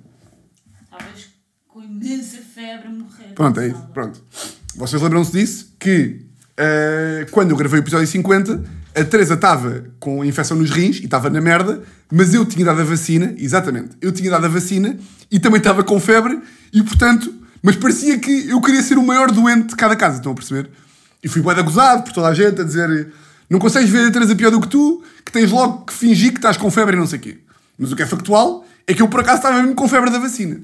[0.83, 1.29] Estavas
[1.69, 3.35] com imensa febre a morrer.
[3.35, 3.83] Pronto, é isso.
[3.93, 4.25] Pronto.
[4.77, 5.75] Vocês lembram-se disso?
[5.79, 8.63] Que eh, quando eu gravei o episódio 50,
[8.97, 12.81] a Teresa estava com infecção nos rins e estava na merda, mas eu tinha dado
[12.81, 14.97] a vacina, exatamente, eu tinha dado a vacina
[15.31, 16.41] e também estava com febre
[16.73, 17.33] e portanto,
[17.63, 20.71] mas parecia que eu queria ser o maior doente de cada casa, estão a perceber?
[21.23, 23.13] E fui bué gozado por toda a gente a dizer
[23.51, 26.39] não consegues ver a Teresa pior do que tu, que tens logo que fingir que
[26.39, 27.39] estás com febre e não sei o quê.
[27.79, 30.19] Mas o que é factual é que eu por acaso estava mesmo com febre da
[30.19, 30.61] vacina.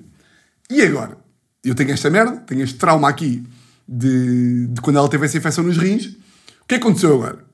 [0.71, 1.17] E agora?
[1.63, 3.45] Eu tenho esta merda, tenho este trauma aqui
[3.87, 6.07] de, de quando ela teve essa infecção nos rins.
[6.07, 7.52] O que é aconteceu agora?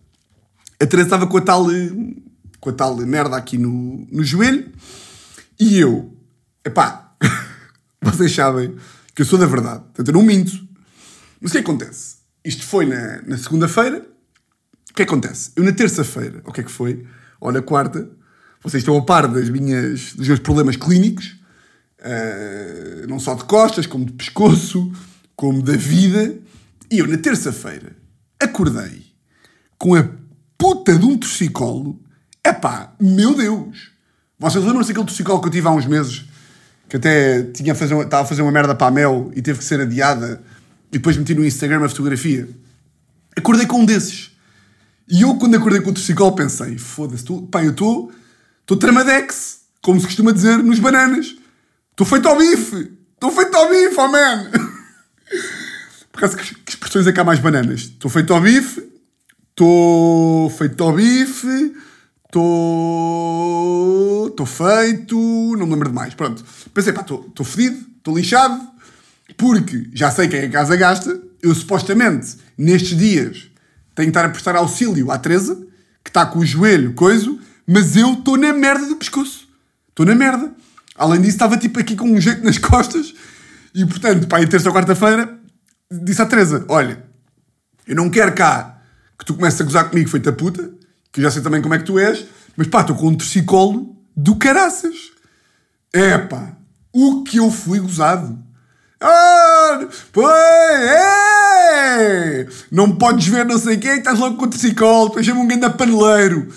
[0.80, 1.66] A Teresa estava com a tal,
[2.60, 4.70] com a tal merda aqui no, no joelho
[5.58, 6.16] e eu,
[6.64, 7.16] epá,
[8.00, 8.76] vocês sabem
[9.14, 10.52] que eu sou da verdade, portanto eu não minto.
[11.40, 12.16] Mas o que é acontece?
[12.44, 14.06] Isto foi na, na segunda-feira.
[14.90, 15.50] O que é que acontece?
[15.56, 17.04] Eu na terça-feira, o que é que foi?
[17.40, 18.08] Ou na quarta,
[18.62, 21.36] vocês estão a par das minhas, dos meus problemas clínicos,
[21.98, 24.92] eh, não só de costas, como de pescoço,
[25.36, 26.36] como da vida.
[26.90, 27.96] E eu na terça-feira
[28.40, 29.06] acordei
[29.76, 30.08] com a
[30.59, 31.99] puta de um torcicolo.
[32.44, 33.92] Epá, meu Deus!
[34.38, 36.25] Vocês lembram-se daquele torcicolo que eu tive há uns meses?
[36.88, 39.64] Que até tinha fazer, estava a fazer uma merda para a Mel e teve que
[39.64, 40.42] ser adiada
[40.88, 42.49] e depois meti no Instagram a fotografia.
[43.37, 44.37] Acordei com um desses.
[45.09, 48.12] E eu, quando acordei com o torcicolo, pensei: foda-se, pá, eu estou
[48.61, 51.37] estou tramadex, como se costuma dizer nos bananas.
[51.90, 52.92] Estou feito ao bife!
[53.14, 54.51] Estou feito ao bife, oh man!
[56.12, 57.81] Por que, que expressões é que há mais bananas?
[57.81, 58.88] Estou feito ao bife,
[59.59, 61.75] estou feito ao bife,
[62.27, 64.29] estou.
[64.29, 65.16] estou feito.
[65.59, 66.14] não me lembro de mais.
[66.14, 66.44] Pronto.
[66.73, 68.61] Pensei, pá, estou fedido, estou lixado,
[69.37, 71.21] porque já sei quem é a casa gasta.
[71.42, 73.51] Eu supostamente, nestes dias,
[73.97, 75.57] tenho que estar a prestar auxílio à Teresa,
[76.05, 79.49] que está com o joelho coiso, mas eu estou na merda do pescoço.
[79.88, 80.53] Estou na merda.
[80.94, 83.12] Além disso, estava tipo aqui com um jeito nas costas.
[83.75, 85.37] E portanto, pá, em terça ou quarta-feira,
[85.90, 87.03] disse à Teresa: Olha,
[87.88, 88.77] eu não quero cá
[89.18, 90.70] que tu comeces a gozar comigo, feita puta,
[91.12, 92.24] que eu já sei também como é que tu és,
[92.57, 95.12] mas pá, estou com um torcicolo do caraças.
[95.92, 96.57] É pá,
[96.92, 98.38] o que eu fui gozado.
[99.00, 100.35] Ah, pois,
[100.81, 102.48] é!
[102.70, 105.70] Não podes ver não sei quem, estás logo com o torcicolo, tu és um grande
[105.70, 106.48] paneleiro.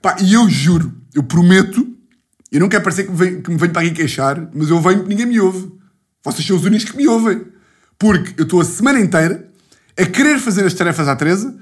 [0.00, 1.86] Pá, e eu juro, eu prometo,
[2.50, 4.80] eu não quero parecer que me, venho, que me venho para aqui queixar, mas eu
[4.80, 5.70] venho porque ninguém me ouve.
[6.24, 7.46] Vocês são os únicos que me ouvem.
[7.98, 9.48] Porque eu estou a semana inteira
[9.96, 11.54] a querer fazer as tarefas à Teresa,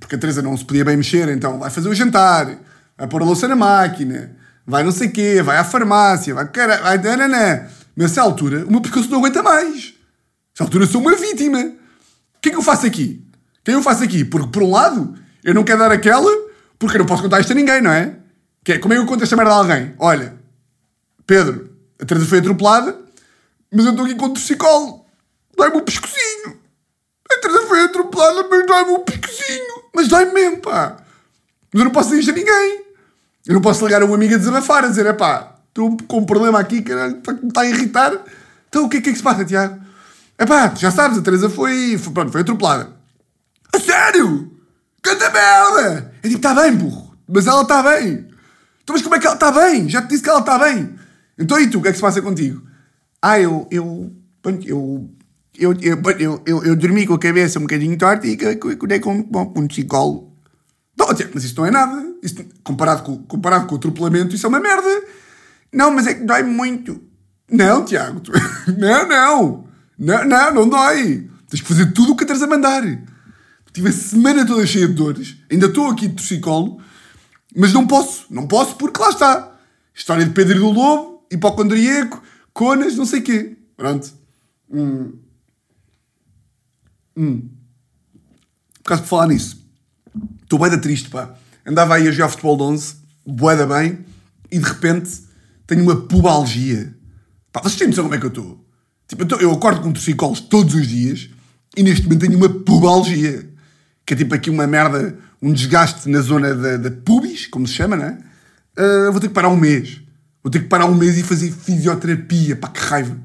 [0.00, 2.58] porque a Teresa não se podia bem mexer, então vai fazer o jantar,
[2.96, 4.34] vai pôr a louça na máquina,
[4.66, 6.48] vai não sei quê, vai à farmácia, vai...
[6.48, 7.66] Cara, vai nananã.
[7.96, 9.94] Nessa altura, o meu pescoço não aguenta mais.
[10.52, 11.58] Nessa altura, sou uma vítima.
[11.60, 13.22] O que é que eu faço aqui?
[13.60, 14.24] O que é que eu faço aqui?
[14.24, 16.30] Porque, por um lado, eu não quero dar aquela,
[16.78, 18.16] porque eu não posso contar isto a ninguém, não é?
[18.64, 19.94] Que é como é que eu conto esta merda a alguém?
[19.98, 20.34] Olha,
[21.26, 22.98] Pedro, a Teresa foi atropelada,
[23.72, 25.04] mas eu estou aqui com o torcicolo.
[25.56, 26.58] Dói-me o pescocinho.
[27.30, 29.69] A Teresa foi atropelada, mas dói-me o pescocinho.
[29.94, 30.96] Mas dói-me mesmo, pá.
[31.72, 32.84] Mas eu não posso dizer a ninguém.
[33.46, 36.26] Eu não posso ligar a uma amiga a desabafar, a dizer, epá, estou com um
[36.26, 38.12] problema aqui que me está a irritar.
[38.68, 39.80] Então o que é que, é que se passa, Tiago?
[40.38, 42.92] Epá, já sabes, a Teresa foi, foi, pronto, foi atropelada.
[43.74, 44.50] A sério?
[45.02, 46.12] Canta merda!
[46.22, 47.14] Eu digo, está bem, burro.
[47.28, 48.28] Mas ela está bem.
[48.82, 49.88] Então, mas como é que ela está bem?
[49.88, 50.94] Já te disse que ela está bem.
[51.38, 52.62] Então e tu, o que é que se passa contigo?
[53.22, 54.12] Ah, eu, eu,
[54.64, 55.10] eu,
[55.60, 59.22] eu, eu, eu, eu, eu dormi com a cabeça um bocadinho torta e acordei com,
[59.22, 60.34] com, com um psicólogo.
[60.98, 62.14] Não, mas isso não é nada.
[62.22, 64.88] Isso, comparado, com, comparado com o atropelamento, isso é uma merda.
[65.72, 67.00] Não, mas é que dói muito.
[67.50, 68.20] Não, Tiago.
[68.20, 68.32] Tu...
[68.78, 69.64] Não, não.
[69.98, 71.28] Não, não, não dói.
[71.48, 72.82] Tens que fazer tudo o que tens a mandar.
[73.72, 75.36] Tive a semana toda cheia de dores.
[75.50, 76.80] Ainda estou aqui de psicólogo.
[77.54, 78.24] Mas não posso.
[78.30, 79.58] Não posso porque lá está.
[79.94, 82.22] História de Pedro do Lobo, hipocondríaco,
[82.54, 83.56] conas, não sei o quê.
[83.76, 84.10] Pronto.
[84.72, 85.12] Hum.
[87.20, 87.50] Hum.
[88.82, 89.62] Por causa de falar nisso.
[90.42, 91.34] Estou bué da triste, pá.
[91.66, 92.94] Andava aí a jogar futebol de 11,
[93.26, 93.98] bué da bem,
[94.50, 95.10] e de repente
[95.66, 96.96] tenho uma pubalgia.
[97.52, 98.66] Pá, vocês têm noção como é que eu estou?
[99.06, 101.28] Tipo, eu, tô, eu acordo com torcicolos todos os dias
[101.76, 103.50] e neste momento tenho uma pubalgia.
[104.06, 107.74] Que é tipo aqui uma merda, um desgaste na zona da, da pubis, como se
[107.74, 108.18] chama, né?
[108.78, 110.00] Uh, vou ter que parar um mês.
[110.42, 112.56] Vou ter que parar um mês e fazer fisioterapia.
[112.56, 113.16] Pá, que raiva.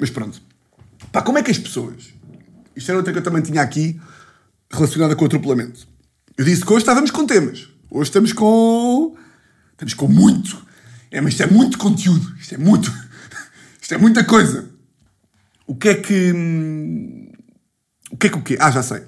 [0.00, 0.40] Mas pronto.
[1.12, 2.15] Pá, como é que as pessoas...
[2.76, 3.98] Isto era outra que eu também tinha aqui
[4.70, 5.88] relacionada com o atropelamento.
[6.36, 7.68] Eu disse que hoje estávamos com temas.
[7.90, 9.16] Hoje estamos com...
[9.72, 10.64] Estamos com muito.
[11.10, 12.34] É, mas isto é muito conteúdo.
[12.38, 12.92] Isto é muito...
[13.80, 14.68] Isto é muita coisa.
[15.66, 16.32] O que é que...
[16.32, 17.32] Hum,
[18.10, 18.58] o que é que o quê?
[18.60, 19.02] Ah, já sei.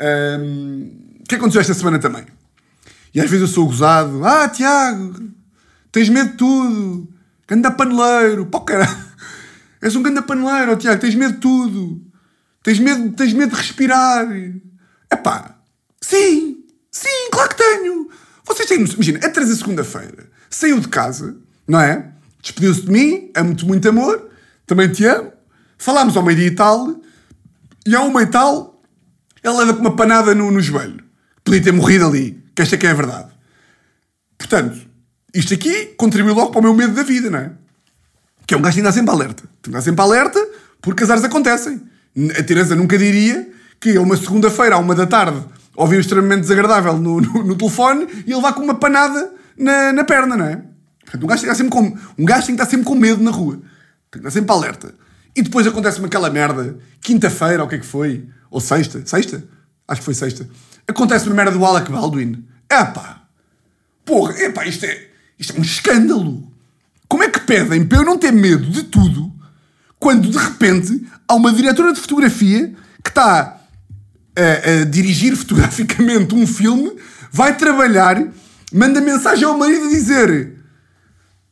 [0.00, 1.02] Um...
[1.20, 2.24] O que aconteceu esta semana também?
[3.14, 4.24] E às vezes eu sou gozado.
[4.24, 5.30] Ah, Tiago,
[5.90, 7.08] tens medo de tudo.
[7.46, 8.46] Ganda paneleiro.
[8.46, 9.12] Pô, caralho.
[9.82, 11.00] És um ganda paneleiro, oh, Tiago.
[11.00, 12.11] Tens medo de tudo.
[12.62, 14.26] Tens medo, tens medo de respirar.
[15.12, 15.56] Epá,
[16.00, 16.64] sim.
[16.90, 18.08] Sim, claro que tenho.
[18.44, 20.30] Vocês têm Imagina, é trazer segunda-feira.
[20.50, 22.12] Saiu de casa, não é?
[22.40, 23.30] Despediu-se de mim.
[23.34, 24.30] Amo-te muito amor.
[24.66, 25.32] Também te amo.
[25.78, 27.00] Falámos ao meio-dia e tal.
[27.86, 28.82] E ao meio tal,
[29.42, 31.02] ela leva com uma panada no, no joelho.
[31.42, 33.32] Podia ter morrido ali que esta é que é a verdade.
[34.38, 34.78] Portanto,
[35.34, 37.52] isto aqui contribui logo para o meu medo da vida, não é?
[38.46, 39.44] Que é um gajo que ainda sempre alerta.
[39.60, 40.48] Tu ainda sempre alerta
[40.80, 41.80] porque azares acontecem.
[42.38, 45.42] A Teresa nunca diria que a uma segunda-feira, à uma da tarde,
[45.74, 50.04] ouviu extremamente desagradável no, no, no, telefone e ele vai com uma panada na, na
[50.04, 50.62] perna, não é?
[51.00, 53.30] Portanto, um gajo, tem sempre com, um gajo tem que estar sempre com medo na
[53.30, 53.54] rua.
[54.10, 54.94] Tem que estar sempre alerta.
[55.34, 58.28] E depois acontece-me aquela merda, quinta-feira, ou o que é que foi?
[58.50, 59.02] Ou sexta?
[59.04, 59.42] Sexta?
[59.88, 60.48] Acho que foi sexta
[60.86, 62.44] Acontece uma merda do Alec Baldwin.
[62.70, 63.22] Epá!
[64.04, 66.50] Porra, epá, isto é, isto é um escândalo.
[67.08, 69.32] Como é que pedem para eu não ter medo de tudo
[69.98, 73.60] quando de repente há uma diretora de fotografia que está
[74.36, 76.92] a, a dirigir fotograficamente um filme,
[77.30, 78.22] vai trabalhar,
[78.72, 80.58] manda mensagem ao marido a dizer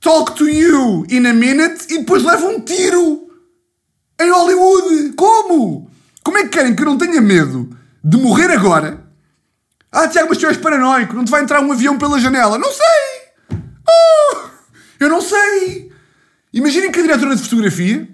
[0.00, 3.28] Talk to you in a minute e depois leva um tiro
[4.18, 5.12] em Hollywood.
[5.14, 5.90] Como?
[6.22, 7.68] Como é que querem que eu não tenha medo
[8.02, 9.11] de morrer agora
[9.92, 12.56] ah, Tiago, mas tu és paranoico, não te vai entrar um avião pela janela.
[12.56, 13.59] Não sei!
[13.88, 14.37] Oh,
[15.00, 15.90] eu não sei!
[16.52, 18.09] Imaginem que a diretora de fotografia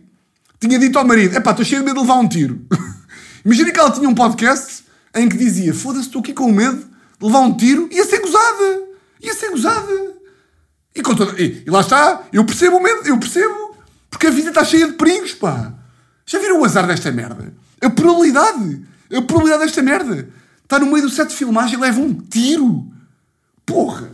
[0.61, 2.67] tinha dito ao marido: Epá, estou cheio de medo de levar um tiro.
[3.45, 6.79] Imaginem que ela tinha um podcast em que dizia: Foda-se, estou aqui com medo
[7.19, 7.89] de levar um tiro.
[7.93, 8.83] Ia ser gozada!
[9.23, 10.15] Ia ser gozada!
[10.95, 11.41] E, toda...
[11.41, 13.77] e lá está, eu percebo o medo, eu percebo.
[14.11, 15.75] Porque a vida está cheia de perigos, pá.
[16.25, 17.53] Já viram o azar desta merda?
[17.83, 18.83] A probabilidade.
[19.13, 20.29] A probabilidade desta merda.
[20.63, 22.91] Está no meio do set de filmagem e leva um tiro.
[23.65, 24.11] Porra.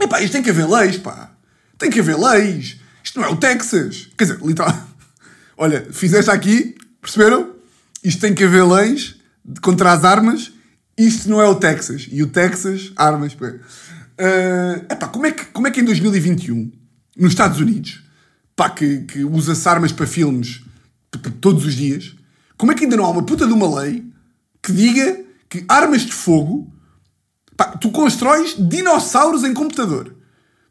[0.00, 1.30] Epá, isto tem que haver leis, pá.
[1.78, 2.76] Tem que haver leis.
[3.02, 4.10] Isto não é o Texas.
[4.16, 4.76] Quer dizer, literal.
[5.56, 7.54] Olha, fizeste aqui, perceberam?
[8.02, 9.16] Isto tem que haver leis
[9.62, 10.52] contra as armas.
[10.96, 12.08] Isto não é o Texas.
[12.10, 13.34] E o Texas, armas.
[13.34, 16.70] Uh, epá, como é, que, como é que em 2021,
[17.16, 18.02] nos Estados Unidos,
[18.54, 20.62] pá, que, que usa-se armas para filmes
[21.40, 22.14] todos os dias,
[22.56, 24.04] como é que ainda não há uma puta de uma lei
[24.62, 26.72] que diga que armas de fogo.
[27.56, 30.14] Pá, tu constróis dinossauros em computador.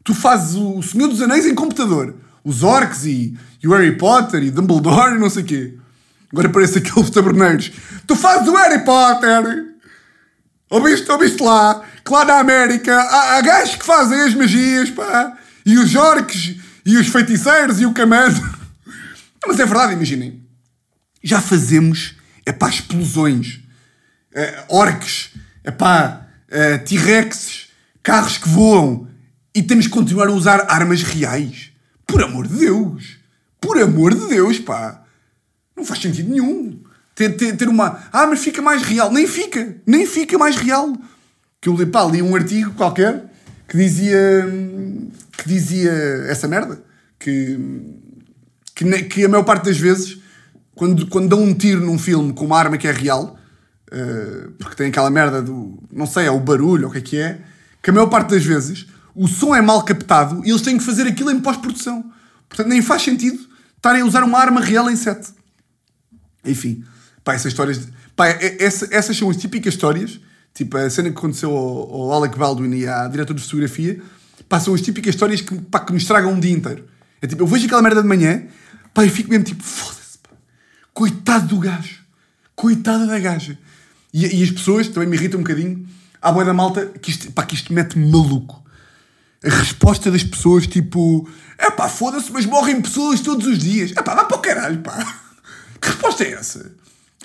[0.02, 2.14] Tu fazes o Senhor dos Anéis em computador.
[2.44, 5.74] Os orcs e, e o Harry Potter e Dumbledore e não sei o quê.
[6.30, 7.72] Agora parece aqueles taberneiros.
[8.06, 9.74] Tu fazes o Harry Potter!
[10.68, 11.82] Ouviste, ouviste lá?
[12.04, 15.38] Que lá na América há, há gajos que fazem as magias, pá.
[15.64, 18.40] E os orcs e os feiticeiros e o camando.
[19.46, 20.42] Mas é verdade, imaginem.
[21.22, 23.60] Já fazemos, é para explosões
[24.34, 25.30] uh, orques,
[25.64, 27.68] epá, uh, T-Rexes,
[28.02, 29.08] carros que voam
[29.54, 31.70] e temos que continuar a usar armas reais.
[32.06, 33.18] Por amor de Deus!
[33.60, 35.02] Por amor de Deus, pá!
[35.76, 36.80] Não faz sentido nenhum.
[37.14, 38.02] Ter, ter, ter uma.
[38.12, 39.12] Ah, mas fica mais real.
[39.12, 39.76] Nem fica.
[39.86, 40.96] Nem fica mais real.
[41.60, 43.24] que eu pá, li um artigo qualquer
[43.68, 44.46] que dizia
[45.36, 45.92] que dizia
[46.28, 46.82] essa merda
[47.18, 47.58] que,
[48.74, 50.18] que, que a maior parte das vezes
[50.74, 53.38] quando, quando dão um tiro num filme com uma arma que é real
[53.90, 57.00] eh, porque tem aquela merda do não sei, é o barulho ou o que é
[57.00, 57.40] que é
[57.82, 60.84] que a maior parte das vezes o som é mal captado e eles têm que
[60.84, 62.10] fazer aquilo em pós-produção
[62.48, 63.38] portanto nem faz sentido
[63.76, 65.28] estarem a usar uma arma real em set
[66.44, 66.84] enfim,
[67.22, 67.78] pá, essas histórias.
[67.86, 70.20] de- Pá, essa- essas são as típicas histórias.
[70.54, 74.00] Tipo, a cena que aconteceu ao, ao Alec Baldwin e à diretora de fotografia.
[74.48, 76.84] Pá, são as típicas histórias que, pá, que me estragam um dia inteiro.
[77.20, 78.44] É tipo, eu vejo aquela merda de manhã,
[78.92, 80.30] pá, e fico mesmo tipo, foda-se, pá.
[80.92, 82.00] Coitado do gajo.
[82.54, 83.58] Coitada da gaja.
[84.12, 85.84] E, e as pessoas também me irritam um bocadinho.
[86.22, 88.63] Há boa da malta que isto, pá, que isto mete-me maluco.
[89.44, 91.28] A resposta das pessoas, tipo,
[91.58, 93.92] é pá, foda-se, mas morrem pessoas todos os dias.
[93.96, 95.20] É pá, vá para o caralho, pá.
[95.80, 96.72] Que resposta é essa?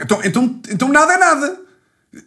[0.01, 1.62] Então, então, então nada é nada.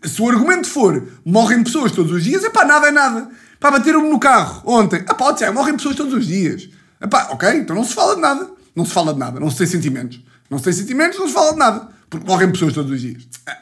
[0.04, 3.28] Se o argumento for morrem pessoas todos os dias, é pá, nada é nada.
[3.60, 4.96] Pá, bateram-me no carro ontem.
[4.96, 6.68] É pá, Tiago, morrem pessoas todos os dias.
[7.00, 8.50] É pá, ok, então não se fala de nada.
[8.74, 10.20] Não se fala de nada, não se tem sentimentos.
[10.48, 11.88] Não se tem sentimentos, não se fala de nada.
[12.08, 13.28] Porque morrem pessoas todos os dias.
[13.46, 13.56] É.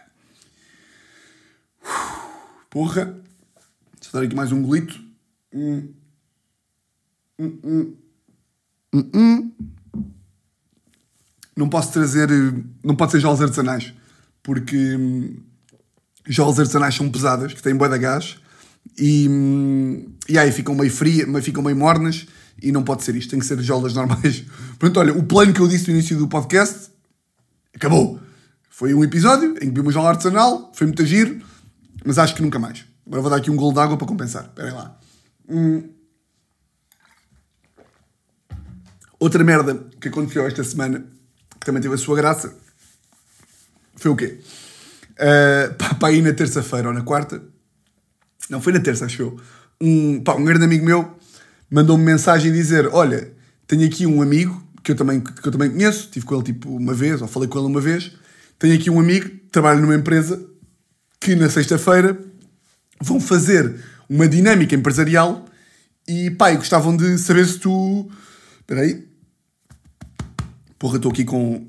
[2.68, 3.16] Porra.
[4.00, 5.00] Deixa eu dar aqui mais um golito.
[11.56, 12.28] Não posso trazer.
[12.84, 13.92] Não pode ser jolas artesanais.
[14.42, 15.36] Porque hum,
[16.26, 18.38] jolas artesanais são pesadas, que têm bué de gás.
[18.98, 22.26] E, hum, e aí ficam meio frias, ficam meio mornas.
[22.62, 24.44] E não pode ser isto, tem que ser jolas normais.
[24.78, 26.90] Portanto, olha, o plano que eu disse no início do podcast
[27.74, 28.20] acabou.
[28.68, 31.40] Foi um episódio em que vi uma jola artesanal, foi muito giro,
[32.04, 32.84] mas acho que nunca mais.
[33.06, 34.44] Agora vou dar aqui um golo de água para compensar.
[34.44, 34.98] Esperem lá.
[39.20, 41.06] Outra merda que aconteceu esta semana,
[41.60, 42.52] que também teve a sua graça,
[43.94, 44.40] foi o quê?
[45.12, 47.42] Uh, pá, pá, aí na terça-feira ou na quarta,
[48.48, 49.40] não foi na terça, acho eu,
[49.80, 51.20] um, pá, um grande amigo meu
[51.70, 53.32] mandou-me mensagem dizer: Olha,
[53.66, 56.74] tenho aqui um amigo que eu, também, que eu também conheço, estive com ele tipo
[56.74, 58.12] uma vez, ou falei com ele uma vez.
[58.58, 60.44] Tenho aqui um amigo que trabalha numa empresa
[61.20, 62.18] que na sexta-feira
[63.00, 63.76] vão fazer
[64.08, 65.46] uma dinâmica empresarial
[66.08, 68.10] e pá, gostavam de saber se tu.
[68.60, 69.09] Espera aí.
[70.80, 71.68] Porra, estou aqui com.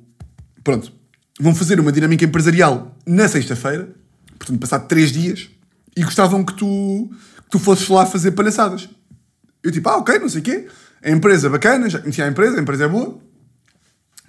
[0.63, 0.93] Pronto.
[1.37, 3.93] Vão fazer uma dinâmica empresarial na sexta-feira,
[4.39, 5.49] portanto, passado três dias,
[5.95, 7.09] e gostavam que tu,
[7.43, 8.87] que tu fosses lá fazer palhaçadas.
[9.61, 10.67] Eu tipo, ah, ok, não sei o quê.
[11.03, 13.19] A empresa bacana, já conhecia a empresa, a empresa é boa.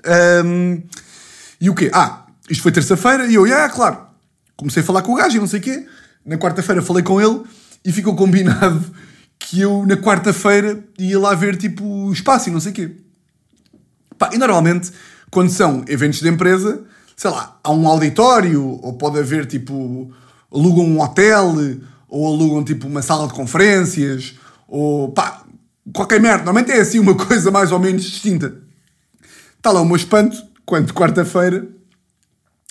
[0.04, 0.82] Ahm,
[1.60, 1.88] e o quê?
[1.94, 3.98] Ah, isto foi terça-feira e eu, ah, claro.
[4.56, 5.86] Comecei a falar com o gajo e não sei o quê.
[6.26, 7.42] Na quarta-feira falei com ele
[7.84, 8.84] e ficou combinado
[9.38, 12.96] que eu, na quarta-feira, ia lá ver, tipo, espaço e não sei o quê.
[14.22, 14.92] Pá, e normalmente,
[15.32, 16.84] quando são eventos de empresa,
[17.16, 20.14] sei lá, há um auditório, ou pode haver tipo,
[20.48, 21.52] alugam um hotel,
[22.08, 25.42] ou alugam tipo uma sala de conferências, ou pá,
[25.92, 26.44] qualquer merda.
[26.44, 28.54] Normalmente é assim uma coisa mais ou menos distinta.
[29.56, 31.66] Está lá o meu espanto, quando quarta-feira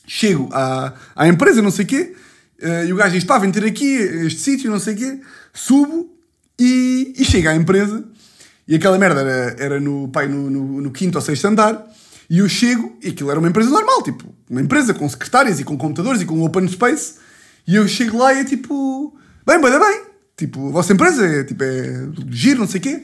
[0.08, 2.16] chego à, à empresa, não sei o quê,
[2.62, 3.94] eh, e o gajo diz: pá, vem ter aqui
[4.26, 5.20] este sítio, não sei o quê,
[5.54, 6.10] subo
[6.58, 8.06] e, e chego à empresa.
[8.72, 11.86] E aquela merda era, era no, pai, no, no, no quinto ou sexto andar.
[12.30, 15.66] E eu chego, e aquilo era uma empresa normal, tipo, uma empresa com secretárias e
[15.66, 17.16] com computadores e com open space.
[17.68, 19.14] E eu chego lá e é tipo,
[19.46, 20.04] bem, bem, bem.
[20.38, 23.04] Tipo, a vossa empresa é, tipo, é giro, não sei o quê.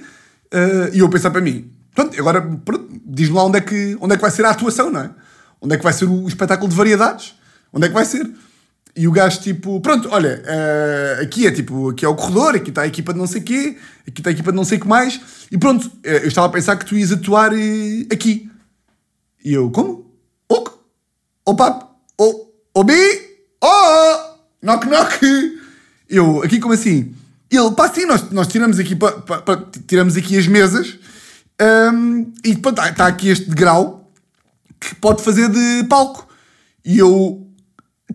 [0.52, 2.50] Eh, e eu pensar para mim, pronto, agora
[3.06, 5.12] diz-me lá onde é, que, onde é que vai ser a atuação, não é?
[5.60, 7.36] Onde é que vai ser o espetáculo de variedades?
[7.74, 8.26] Onde é que vai ser?
[8.98, 12.70] E o gajo, tipo, pronto, olha, eh, aqui é tipo, aqui é o corredor, aqui
[12.70, 14.82] está a equipa de não sei quê, aqui está a equipa de não sei o
[14.82, 18.50] que mais, e pronto, eh, eu estava a pensar que tu ias atuar eh, aqui.
[19.46, 20.12] E eu, como?
[20.50, 20.66] O
[21.46, 21.54] O?
[22.18, 23.00] O O bi?
[23.64, 24.36] Oh!
[24.64, 25.60] Knock knock!
[26.10, 27.14] Eu, aqui como assim?
[27.52, 28.98] Ele, pá, sim, nós, nós tiramos aqui,
[29.86, 30.98] tiramos aqui as mesas,
[31.94, 34.12] hum, e pronto, está aqui este degrau
[34.80, 36.28] que pode fazer de palco.
[36.84, 37.47] E eu,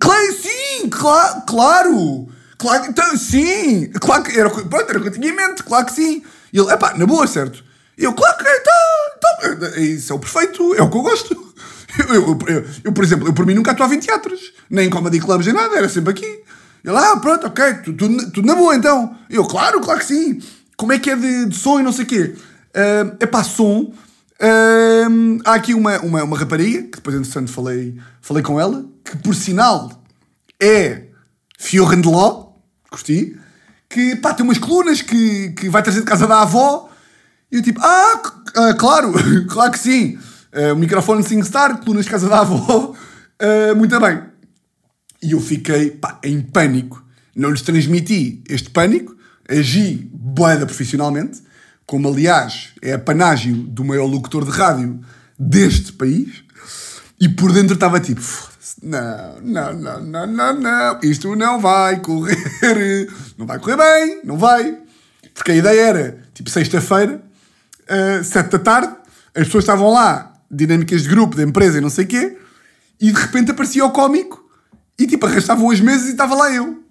[0.03, 5.29] Claro, sim, claro, claro, então, sim, claro que era, pronto, era o que eu tinha
[5.29, 6.25] em mente, claro que sim.
[6.53, 7.63] E ele, epá, na boa, certo?
[7.97, 11.03] E eu, claro que é, então, então, isso é o perfeito, é o que eu
[11.03, 11.53] gosto.
[11.99, 14.91] Eu, eu, eu, eu, por exemplo, eu por mim nunca atuava em teatros, nem em
[14.91, 16.25] comedy clubs, nem nada, era sempre aqui.
[16.83, 19.15] Ele, ah, pronto, ok, tudo, tudo, tudo na boa então.
[19.29, 20.41] Eu, claro, claro que sim.
[20.75, 22.35] Como é que é de, de som e não sei o quê?
[23.21, 23.93] É pá, som.
[25.45, 29.35] Há aqui uma, uma, uma rapariga, que depois, entretanto, falei, falei com ela, que por
[29.35, 30.03] sinal
[30.61, 31.05] é
[31.59, 32.53] Fiorren de Ló,
[32.91, 33.37] curti,
[33.89, 36.91] que pá, tem umas colunas que, que vai trazer de casa da avó.
[37.51, 38.23] E eu tipo, ah,
[38.57, 39.13] ah, claro,
[39.49, 40.19] claro que sim.
[40.73, 42.95] O microfone SingStar, colunas de casa da avó,
[43.43, 44.23] Ah, muito bem.
[45.21, 49.17] E eu fiquei pá, em pânico não lhes transmiti este pânico,
[49.49, 51.43] agi boeda profissionalmente,
[51.87, 55.01] como aliás é apanágio do maior locutor de rádio
[55.39, 56.43] deste país,
[57.21, 62.01] e por dentro estava tipo, "Foda-se, não, não, não, não, não, não, isto não vai
[62.01, 63.09] correr,
[63.39, 64.79] não vai correr bem, não vai.
[65.35, 67.23] Porque a ideia era, tipo, sexta-feira,
[67.83, 68.95] uh, sete da tarde,
[69.35, 72.39] as pessoas estavam lá, dinâmicas de grupo, de empresa e não sei o quê,
[73.01, 74.43] e de repente aparecia o cómico
[74.99, 76.83] e tipo arrastavam as mesas e estava lá eu.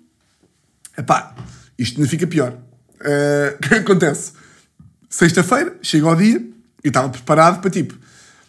[0.97, 1.35] Epá,
[1.77, 2.53] isto não fica pior.
[2.99, 4.33] Uh, o que acontece?
[5.11, 6.41] Sexta-feira, chega ao dia,
[6.81, 7.93] eu estava preparado para tipo,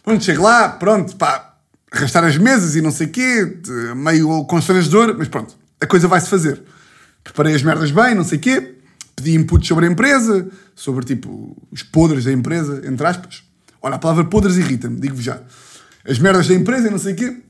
[0.01, 1.57] pronto, chego lá, pronto, pá,
[1.91, 3.57] arrastar as mesas e não sei o quê,
[3.93, 6.63] meio constrangedor, mas pronto, a coisa vai-se fazer.
[7.21, 8.75] Preparei as merdas bem, não sei o quê,
[9.13, 13.43] pedi inputs sobre a empresa, sobre tipo os podres da empresa, entre aspas.
[13.81, 15.41] Olha, a palavra podres irrita-me, digo-vos já.
[16.07, 17.41] As merdas da empresa e não sei o quê.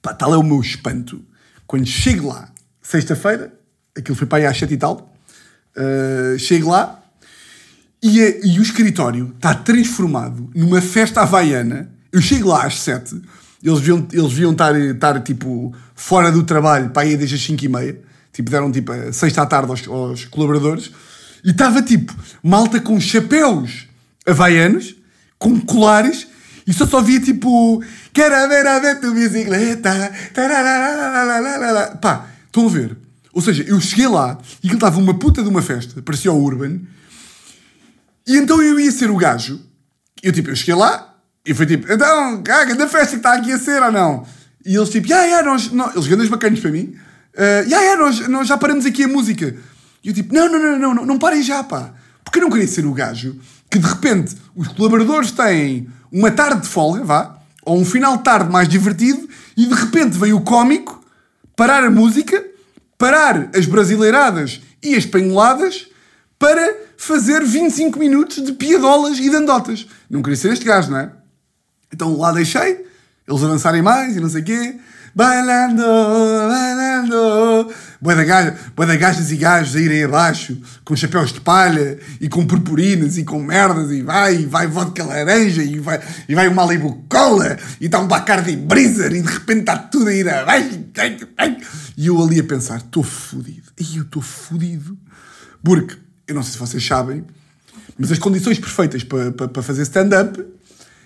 [0.00, 1.22] Pá, tal é o meu espanto.
[1.66, 2.50] Quando chego lá,
[2.80, 3.52] sexta-feira,
[3.94, 5.14] aquilo foi para aí às sete e tal,
[5.76, 7.03] uh, chego lá
[8.06, 11.88] e, é, e o escritório está transformado numa festa havaiana.
[12.12, 13.18] Eu chego lá às sete,
[13.62, 17.64] eles deviam, eles deviam estar, estar tipo fora do trabalho para ir desde as cinco
[17.64, 17.98] e meia.
[18.30, 20.90] Tipo, deram tipo a sexta à tarde aos, aos colaboradores.
[21.42, 23.86] E estava tipo malta com chapéus
[24.26, 24.94] havaianos,
[25.38, 26.26] com colares,
[26.66, 27.82] e só só via tipo.
[28.12, 30.12] Quero ver a ver tu bicicleta.
[32.02, 32.98] Pá, estão a ver?
[33.32, 36.42] Ou seja, eu cheguei lá e ele estava uma puta de uma festa, parecia o
[36.42, 36.80] Urban,
[38.26, 39.60] e então eu ia ser o gajo.
[40.22, 41.14] Eu tipo, eu cheguei lá
[41.44, 44.26] e foi tipo, então, caga, da festa que está aqui a ser ou não?
[44.64, 46.96] E eles tipo, yeah, yeah, nós, nós, eles grandes bacanas para mim,
[47.34, 49.54] uh, yeah, yeah, nós, nós já paramos aqui a música.
[50.02, 51.92] E eu tipo, não, não, não, não, não, não parem já, pá.
[52.24, 53.38] Porque eu não queria ser o gajo
[53.70, 58.22] que de repente os colaboradores têm uma tarde de folga, vá, ou um final de
[58.22, 61.04] tarde mais divertido, e de repente veio o cómico
[61.56, 62.44] parar a música,
[62.96, 65.88] parar as brasileiradas e as penholadas
[66.38, 69.86] para fazer 25 minutos de piadolas e de andotas.
[70.08, 71.12] Não queria ser este gajo, não é?
[71.92, 72.84] Então lá deixei,
[73.26, 74.76] eles avançarem mais e não sei o quê.
[75.14, 75.82] Bailando,
[76.48, 77.72] bailando.
[78.00, 82.00] Boa da gaja, bué de gajas e gajos a irem abaixo, com chapéus de palha
[82.20, 86.34] e com purpurinas e com merdas e vai, e vai vodka laranja e vai, e
[86.34, 90.12] vai um Malibu Cola e está um Bacardi Breezer e de repente está tudo a
[90.12, 90.80] ir abaixo.
[91.96, 93.70] E eu ali a pensar, estou fodido.
[93.78, 94.98] E eu estou fodido.
[95.62, 97.24] Porque, eu não sei se vocês sabem,
[97.98, 100.44] mas as condições perfeitas para, para, para fazer stand-up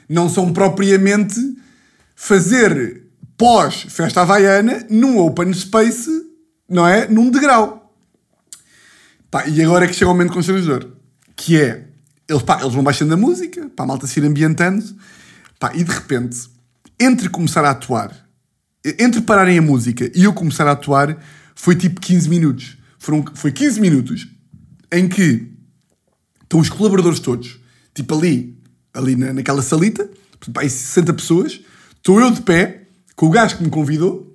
[0.08, 1.38] não são propriamente
[2.14, 3.02] fazer
[3.36, 6.10] pós-festa havaiana num open space,
[6.68, 7.06] não é?
[7.08, 7.94] Num degrau.
[9.30, 10.90] Pá, e agora é que chega o momento constrangedor.
[11.36, 11.84] Que é,
[12.28, 14.84] eles, pá, eles vão baixando a música, para a malta se ir ambientando,
[15.58, 16.48] pá, e de repente,
[16.98, 18.26] entre começar a atuar,
[18.98, 21.16] entre pararem a música e eu começar a atuar,
[21.54, 22.78] foi tipo 15 minutos.
[22.98, 24.26] Foram, foi 15 minutos
[24.92, 25.46] em que
[26.42, 27.58] estão os colaboradores todos,
[27.94, 28.56] tipo ali,
[28.94, 30.08] ali na, naquela salita,
[30.52, 31.60] pá, aí 60 pessoas,
[31.96, 32.84] estou eu de pé,
[33.14, 34.34] com o gajo que me convidou,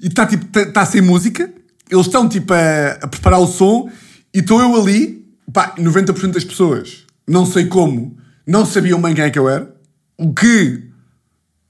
[0.00, 1.52] e está tipo, tá, tá sem música,
[1.88, 3.90] eles estão tipo a, a preparar o som,
[4.34, 8.16] e estou eu ali, pá, 90% das pessoas, não sei como,
[8.46, 9.74] não sabiam bem quem é que eu era,
[10.18, 10.82] o que,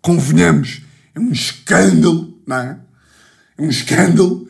[0.00, 0.82] convenhamos,
[1.14, 2.78] é um escândalo, não é?
[3.58, 4.48] É um escândalo,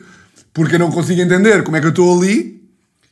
[0.53, 2.56] porque eu não consigo entender como é que eu estou ali,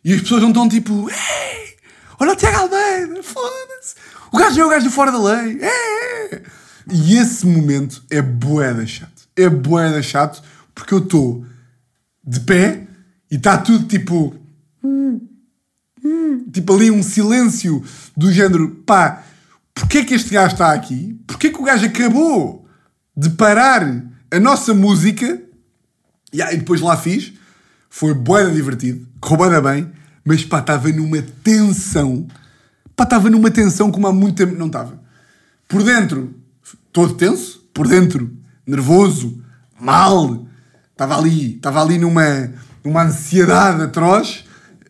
[0.06, 1.76] e as pessoas não estão tipo, ei,
[2.20, 3.96] olha o Tiago Almeida, foda-se,
[4.32, 6.42] o gajo é o gajo fora da lei, é.
[6.92, 9.28] E esse momento é boeda chato.
[9.36, 10.44] É boeda chato
[10.74, 11.46] porque eu estou
[12.24, 12.86] de pé
[13.32, 14.36] e está tudo tipo.
[16.54, 17.84] Tipo ali um silêncio
[18.16, 19.24] do género, pá,
[19.74, 21.20] porquê que este gajo está aqui?
[21.26, 22.68] Porquê que o gajo acabou
[23.18, 23.82] de parar
[24.30, 25.42] a nossa música?
[26.32, 27.34] E aí depois lá fiz,
[27.90, 29.92] foi boeda divertido, bué bem,
[30.26, 32.28] mas pá, estava numa tensão.
[32.96, 35.00] Pá, estava numa tensão como há muito tempo não estava.
[35.68, 36.34] Por dentro,
[36.92, 39.40] todo tenso, por dentro, nervoso,
[39.80, 40.48] mal.
[40.92, 42.52] Estava ali, estava ali numa,
[42.84, 44.46] numa ansiedade atroz.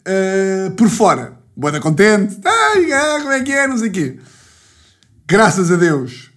[0.07, 2.37] Uh, por fora, boa contente.
[2.45, 3.67] Ai, ah, como é que é?
[3.67, 4.19] Não sei o quê.
[5.27, 6.29] Graças a Deus,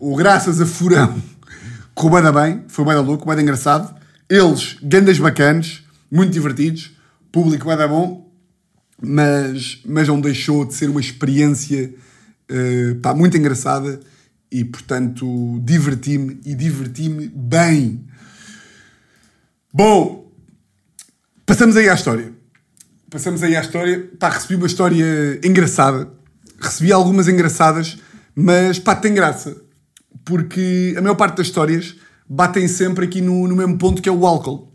[0.00, 1.22] ou graças a Furão,
[1.94, 3.94] correu bem foi bem louco, bem engraçado.
[4.28, 6.90] Eles, gandas bacanas, muito divertidos,
[7.30, 8.31] público bem bom,
[9.02, 11.92] mas, mas não deixou de ser uma experiência
[12.48, 13.98] uh, pá, muito engraçada
[14.50, 18.06] e, portanto, diverti-me e diverti-me bem.
[19.74, 20.30] Bom,
[21.44, 22.32] passamos aí à história.
[23.10, 24.08] Passamos aí à história.
[24.20, 26.08] Pá, recebi uma história engraçada.
[26.60, 27.98] Recebi algumas engraçadas,
[28.36, 29.56] mas pá, tem graça.
[30.24, 31.96] Porque a maior parte das histórias
[32.28, 34.72] batem sempre aqui no, no mesmo ponto que é o álcool.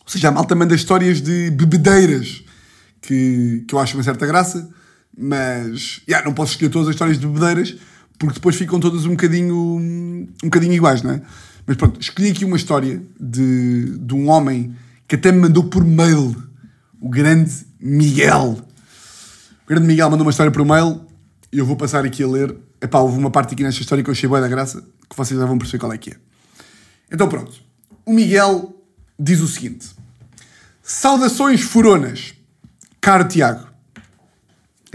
[0.00, 2.44] Ou seja, a malta manda histórias de bebedeiras
[3.00, 4.68] que, que eu acho uma certa graça,
[5.16, 7.76] mas yeah, não posso escolher todas as histórias de bebedeiras
[8.18, 11.22] porque depois ficam todas um bocadinho, um bocadinho iguais, não é?
[11.66, 14.74] Mas pronto, escolhi aqui uma história de, de um homem
[15.06, 16.34] que até me mandou por mail,
[17.00, 18.58] o grande Miguel.
[19.64, 21.02] O grande Miguel mandou uma história por mail
[21.52, 22.56] e eu vou passar aqui a ler.
[22.80, 25.38] Epá, houve uma parte aqui nesta história que eu achei boa da graça, que vocês
[25.38, 26.16] já vão perceber qual é que é.
[27.12, 27.52] Então pronto,
[28.04, 28.74] o Miguel
[29.18, 29.90] diz o seguinte.
[30.82, 32.34] Saudações furonas,
[33.08, 33.66] caro Tiago.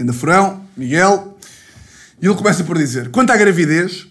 [0.00, 1.36] Anda furão, Miguel.
[2.22, 4.06] E ele começa por dizer, quanto à gravidez,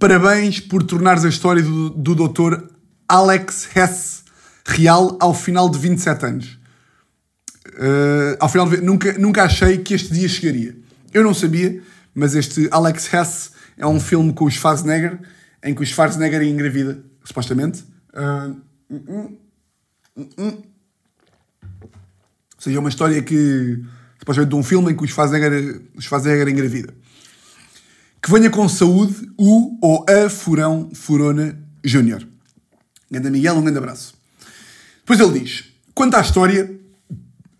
[0.00, 2.60] Parabéns por tornares a história do, do Dr.
[3.08, 4.24] Alex Hess
[4.64, 6.58] real ao final de 27 anos.
[7.68, 10.76] Uh, ao final de, nunca, nunca achei que este dia chegaria.
[11.14, 11.80] Eu não sabia,
[12.12, 15.20] mas este Alex Hess é um filme com o Schwarzenegger,
[15.62, 17.84] em que o Schwarzenegger engravida, supostamente.
[18.12, 18.60] Uh,
[20.36, 20.62] uh,
[22.66, 23.80] seja, é uma história que,
[24.18, 26.92] supostamente, de um filme em que o Schwarzenegger, o Schwarzenegger engravida.
[28.22, 32.26] Que venha com saúde o ou a Furão Furona Júnior.
[33.10, 34.14] Ganda Miguel, um grande abraço.
[34.98, 35.64] Depois ele diz:
[35.94, 36.74] quanto à história,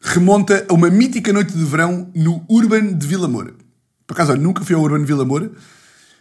[0.01, 3.55] remonta a uma mítica noite de verão no Urban de Vila Moura.
[4.07, 5.51] Por acaso, olha, nunca fui ao Urban de Vila Moura,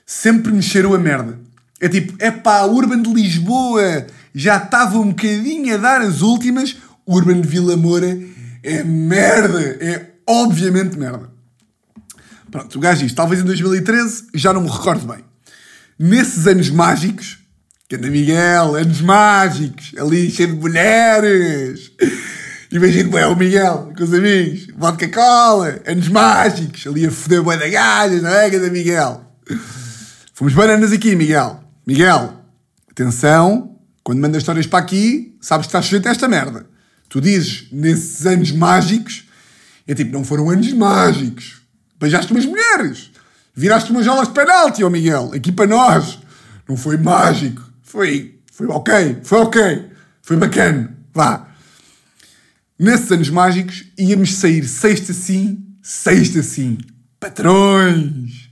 [0.06, 1.40] sempre me cheirou a merda.
[1.80, 6.78] É tipo, é pá, Urban de Lisboa já estava um bocadinho a dar as últimas,
[7.06, 8.18] Urban de Vila Moura
[8.66, 11.30] é merda, é obviamente merda.
[12.50, 15.24] Pronto, o gajo diz, talvez em 2013, já não me recordo bem.
[16.00, 17.40] Nesses anos mágicos,
[17.88, 21.92] que anda Miguel, anos mágicos, ali cheio de mulheres.
[22.72, 27.58] Imagino é o Miguel com os amigos, vodka cola, anos mágicos, ali a foder boi
[27.58, 29.22] da galha, não é, da Miguel?
[30.34, 31.64] Fomos bananas aqui, Miguel.
[31.86, 32.34] Miguel,
[32.90, 36.66] atenção, quando mandas histórias para aqui, sabes que estás sujeito a esta merda.
[37.10, 39.26] Tu dizes, nesses anos mágicos,
[39.88, 41.62] é tipo, não foram anos mágicos.
[42.00, 43.12] Beijaste umas mulheres.
[43.56, 45.32] Viraste umas aulas de penalti, ó Miguel.
[45.34, 46.20] Aqui para nós.
[46.68, 47.62] Não foi mágico.
[47.84, 49.20] Foi, foi ok.
[49.24, 49.90] Foi ok.
[50.22, 50.96] Foi bacana.
[51.14, 51.48] Vá.
[52.78, 56.78] Nesses anos mágicos íamos sair sexta sim, sexta sim.
[57.20, 58.50] Patrões.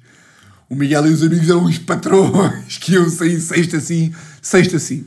[0.69, 5.05] O Miguel e os amigos eram os patrões que iam sair sexta sim, sexta sim.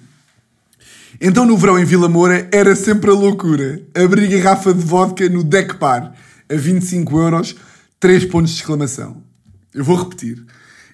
[1.20, 3.80] Então no verão em Vila Moura era sempre a loucura.
[3.94, 6.12] Abrir garrafa de vodka no deck bar
[6.48, 7.56] a 25 euros
[7.98, 9.22] Três pontos de exclamação.
[9.74, 10.44] Eu vou repetir.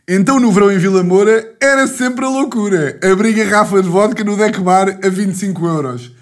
[0.07, 2.99] Então no verão em Vila Moura era sempre a loucura.
[3.03, 6.13] Abrir garrafa de vodka no deck bar a 25 euros.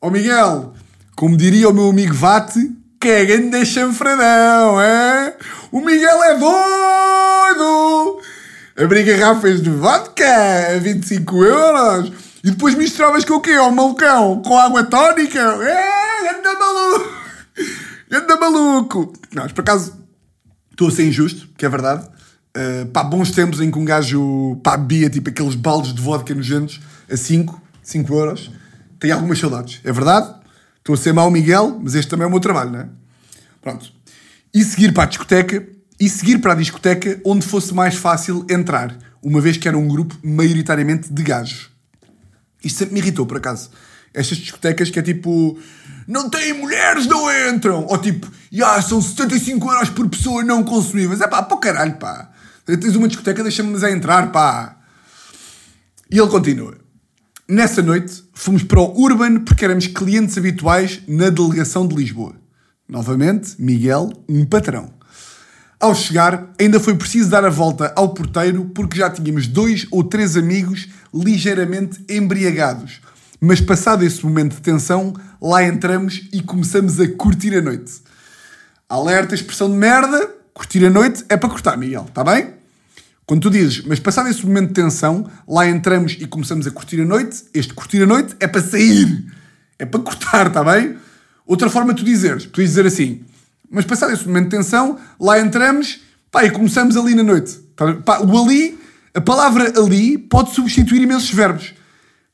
[0.00, 0.74] Ó oh Miguel,
[1.16, 5.34] como diria o meu amigo Vate, que é grande chanfradão, é?
[5.72, 8.20] O Miguel é doido!
[8.76, 12.12] Abrir garrafas de vodka a 25 euros
[12.46, 14.40] e depois misturavas com o quê, ó malucão?
[14.40, 15.38] Com água tónica?
[15.38, 17.16] É, anda maluco!
[18.10, 19.12] Anda maluco!
[19.34, 20.06] Não, mas por acaso
[20.76, 22.06] Estou a ser injusto, que é verdade.
[22.54, 24.78] Uh, pá, bons tempos em que um gajo pá,
[25.10, 28.50] tipo aqueles baldes de vodka nojentos a 5, 5 euros.
[29.00, 30.34] Tenho algumas saudades, é verdade.
[30.76, 32.88] Estou a ser mau Miguel, mas este também é o meu trabalho, não é?
[33.62, 33.90] Pronto.
[34.52, 35.66] E seguir para a discoteca,
[35.98, 39.88] e seguir para a discoteca onde fosse mais fácil entrar, uma vez que era um
[39.88, 41.70] grupo maioritariamente de gajos.
[42.66, 43.70] Isto sempre me irritou, por acaso.
[44.12, 45.58] Estas discotecas que é tipo
[46.06, 47.84] não têm mulheres, não entram.
[47.86, 51.20] Ou tipo, yeah, são 75 euros por pessoa não consumíveis.
[51.20, 52.30] É pá, para caralho, pá.
[52.64, 54.76] Tens uma discoteca, deixa-me a entrar, pá.
[56.10, 56.78] E ele continua.
[57.48, 62.34] Nessa noite, fomos para o Urban porque éramos clientes habituais na delegação de Lisboa.
[62.88, 64.95] Novamente, Miguel, um patrão.
[65.78, 70.02] Ao chegar, ainda foi preciso dar a volta ao porteiro porque já tínhamos dois ou
[70.02, 73.00] três amigos ligeiramente embriagados
[73.40, 78.00] mas passado esse momento de tensão, lá entramos e começamos a curtir a noite.
[78.88, 82.54] Alerta, expressão de merda, curtir a noite é para cortar, Miguel, está bem?
[83.26, 87.00] Quando tu dizes, mas passado esse momento de tensão, lá entramos e começamos a curtir
[87.00, 89.26] a noite, este curtir a noite é para sair,
[89.78, 90.96] é para cortar, está bem?
[91.44, 93.24] Outra forma de tu dizeres, tu dizer assim,
[93.70, 96.00] mas passado esse momento de tensão, lá entramos,
[96.30, 97.58] pá, e começamos ali na noite.
[98.04, 98.78] Pá, o ali,
[99.14, 101.74] a palavra ali pode substituir imensos verbos.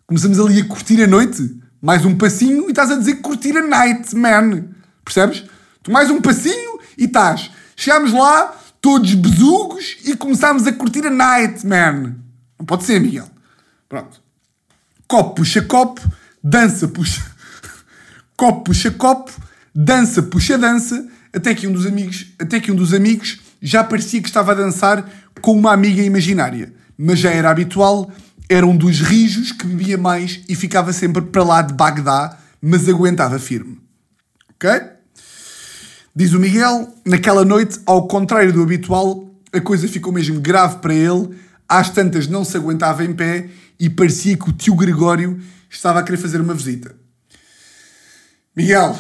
[0.07, 3.63] Começamos ali a curtir a noite, mais um passinho e estás a dizer curtir a
[3.63, 4.65] night, man.
[5.05, 5.45] Percebes?
[5.83, 7.51] Tu mais um passinho e estás.
[7.75, 12.17] Chegámos lá, todos besugos e começámos a curtir a night, man.
[12.59, 13.29] Não pode ser, Miguel.
[13.89, 14.23] Pronto.
[15.09, 16.01] Copo puxa copo,
[16.43, 17.23] dança puxa.
[18.37, 19.33] copo puxa copo,
[19.75, 24.21] dança puxa dança, até que um dos amigos, até que um dos amigos já parecia
[24.21, 25.09] que estava a dançar
[25.41, 28.11] com uma amiga imaginária, mas já era habitual
[28.49, 32.89] era um dos rijos que bebia mais e ficava sempre para lá de Bagdá, mas
[32.89, 33.81] aguentava firme.
[34.51, 34.71] Ok?
[36.15, 40.95] Diz o Miguel, naquela noite, ao contrário do habitual, a coisa ficou mesmo grave para
[40.95, 41.31] ele,
[41.67, 43.49] às tantas não se aguentava em pé
[43.81, 46.95] e parecia que o tio Gregório estava a querer fazer uma visita.
[48.55, 48.99] Miguel,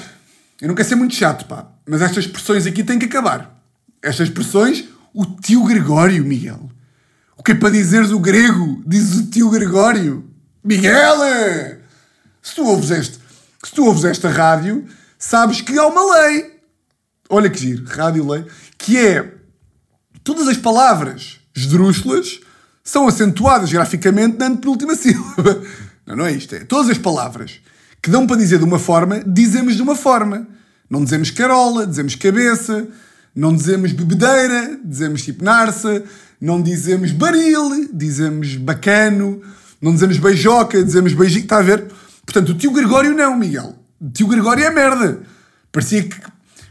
[0.63, 3.63] eu não quero ser muito chato, pá, mas estas expressões aqui têm que acabar.
[4.03, 6.71] Estas expressões, o tio Gregório, Miguel.
[7.37, 8.83] O que é para dizeres o grego?
[8.87, 10.25] Diz o tio Gregório.
[10.63, 11.19] Miguel!
[12.41, 13.19] Se tu ouves, este,
[13.65, 14.87] se tu ouves esta rádio,
[15.19, 16.61] sabes que há uma lei.
[17.29, 18.45] Olha que giro, rádio-lei.
[18.77, 19.35] Que é,
[20.23, 22.41] todas as palavras esdrúxulas
[22.85, 25.63] são acentuadas graficamente na penúltima sílaba.
[26.07, 26.55] Não, não é isto.
[26.55, 27.61] É todas as palavras
[28.03, 30.47] que dão para dizer de uma forma, dizemos de uma forma.
[30.93, 32.87] Não dizemos carola, dizemos cabeça,
[33.35, 36.05] não dizemos bebedeira, dizemos tipo narça,
[36.39, 39.41] não dizemos baril, dizemos bacano,
[39.81, 41.45] não dizemos beijoca, dizemos beijinho.
[41.45, 41.91] Está a ver?
[42.27, 43.75] Portanto, o tio Gregório não, Miguel.
[43.99, 45.23] O tio Gregório é merda.
[45.73, 46.15] Parecia que.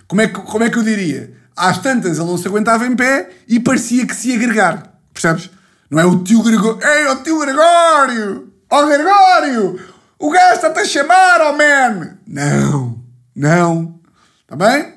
[0.07, 1.33] Como é que, como é que eu diria?
[1.57, 4.99] Às tantas ele não se aguentava em pé e parecia que se ia agregar.
[5.11, 5.49] Percebes?
[5.89, 6.79] Não é o tio Gregório.
[6.87, 8.53] Ei, o tio Gregório!
[8.69, 9.79] Ó oh, Gregório!
[10.19, 12.17] O gajo está-te a chamar, oh man!
[12.27, 13.03] Não,
[13.35, 14.00] não.
[14.51, 14.93] Está bem?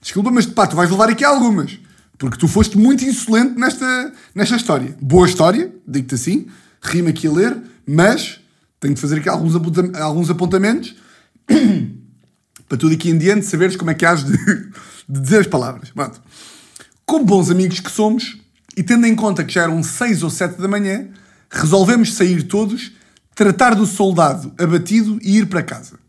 [0.00, 1.78] Desculpa, mas pá, tu vais levar aqui algumas.
[2.16, 4.96] Porque tu foste muito insolente nesta, nesta história.
[4.98, 6.46] Boa história, digo-te assim.
[6.80, 8.40] Rima aqui a ler, mas
[8.80, 9.54] tenho de fazer aqui alguns,
[9.94, 10.96] alguns apontamentos
[12.66, 14.32] para tu daqui em diante saberes como é que has de,
[15.06, 15.90] de dizer as palavras.
[15.90, 16.22] Pronto.
[17.04, 18.38] Como bons amigos que somos,
[18.74, 21.08] e tendo em conta que já eram 6 ou 7 da manhã,
[21.50, 22.92] resolvemos sair todos,
[23.34, 26.07] tratar do soldado abatido e ir para casa.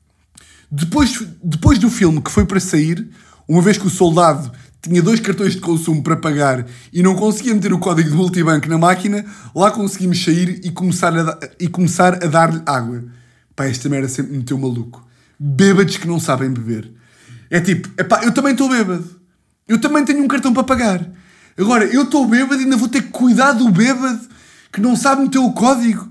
[0.72, 3.10] Depois, depois do filme que foi para sair,
[3.48, 4.52] uma vez que o soldado
[4.82, 8.70] tinha dois cartões de consumo para pagar e não conseguia meter o código de multibanco
[8.70, 13.04] na máquina, lá conseguimos sair e começar a, e começar a dar-lhe água.
[13.56, 15.06] Pá, esta merda sempre me meteu maluco.
[15.38, 16.92] Bêbados que não sabem beber.
[17.50, 19.20] É tipo, epá, eu também estou bêbado.
[19.68, 21.10] Eu também tenho um cartão para pagar.
[21.58, 24.22] Agora, eu estou bêbado e ainda vou ter que cuidar do bêbado
[24.72, 26.10] que não sabe meter o código.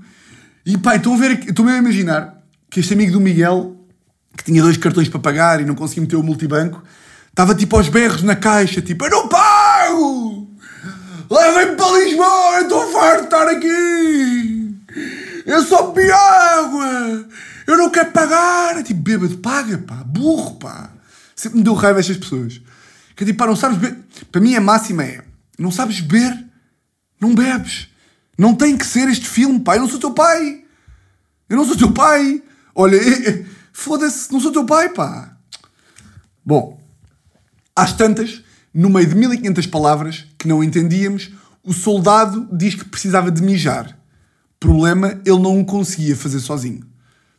[0.67, 3.78] E pá, estão a ver, estou mesmo a imaginar que este amigo do Miguel,
[4.39, 6.83] que tinha dois cartões para pagar e não conseguia meter o multibanco,
[7.29, 10.49] estava tipo aos berros na caixa, tipo, eu não pago!
[11.29, 14.75] Levem-me para Lisboa, eu estou farto de estar aqui!
[15.45, 17.27] Eu só bebi água!
[17.67, 18.79] Eu não quero pagar!
[18.79, 20.91] É tipo, bêbado, paga, pá, burro, pá!
[21.35, 22.61] Sempre me deu raiva estas pessoas.
[23.17, 23.99] Que é tipo, pá, não sabes beber.
[24.31, 25.23] Para mim a máxima é,
[25.59, 26.47] não sabes beber,
[27.21, 27.89] não bebes.
[28.39, 29.75] Não tem que ser este filme, pá.
[29.75, 30.63] Eu não sou teu pai.
[31.49, 32.41] Eu não sou teu pai.
[32.75, 32.97] Olha,
[33.29, 33.45] é,
[33.79, 35.37] foda-se, não sou teu pai, pá.
[36.45, 36.81] Bom,
[37.77, 38.43] às tantas,
[38.75, 41.31] no meio de 1500 palavras que não entendíamos,
[41.63, 43.97] o soldado diz que precisava de mijar.
[44.59, 46.81] Problema, ele não o conseguia fazer sozinho.
[46.81, 46.87] Ou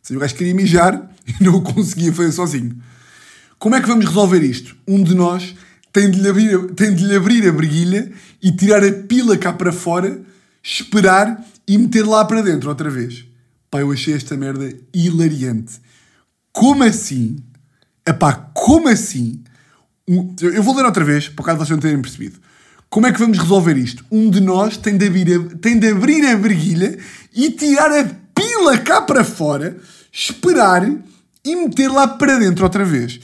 [0.02, 2.74] seja, o gajo queria mijar e não o conseguia fazer sozinho.
[3.58, 4.74] Como é que vamos resolver isto?
[4.88, 5.54] Um de nós
[5.92, 8.10] tem de lhe abrir, tem de lhe abrir a briguilha
[8.42, 10.18] e tirar a pila cá para fora,
[10.62, 13.26] esperar e meter lá para dentro outra vez.
[13.70, 15.89] Pá, eu achei esta merda hilariante.
[16.52, 17.36] Como assim?
[18.06, 19.42] Epá, como assim?
[20.06, 22.38] Eu vou ler outra vez, por de vocês não terem percebido.
[22.88, 24.04] Como é que vamos resolver isto?
[24.10, 26.98] Um de nós tem de abrir a, tem de abrir a briguilha
[27.32, 29.78] e tirar a pila cá para fora,
[30.12, 30.90] esperar
[31.44, 33.20] e meter lá para dentro outra vez.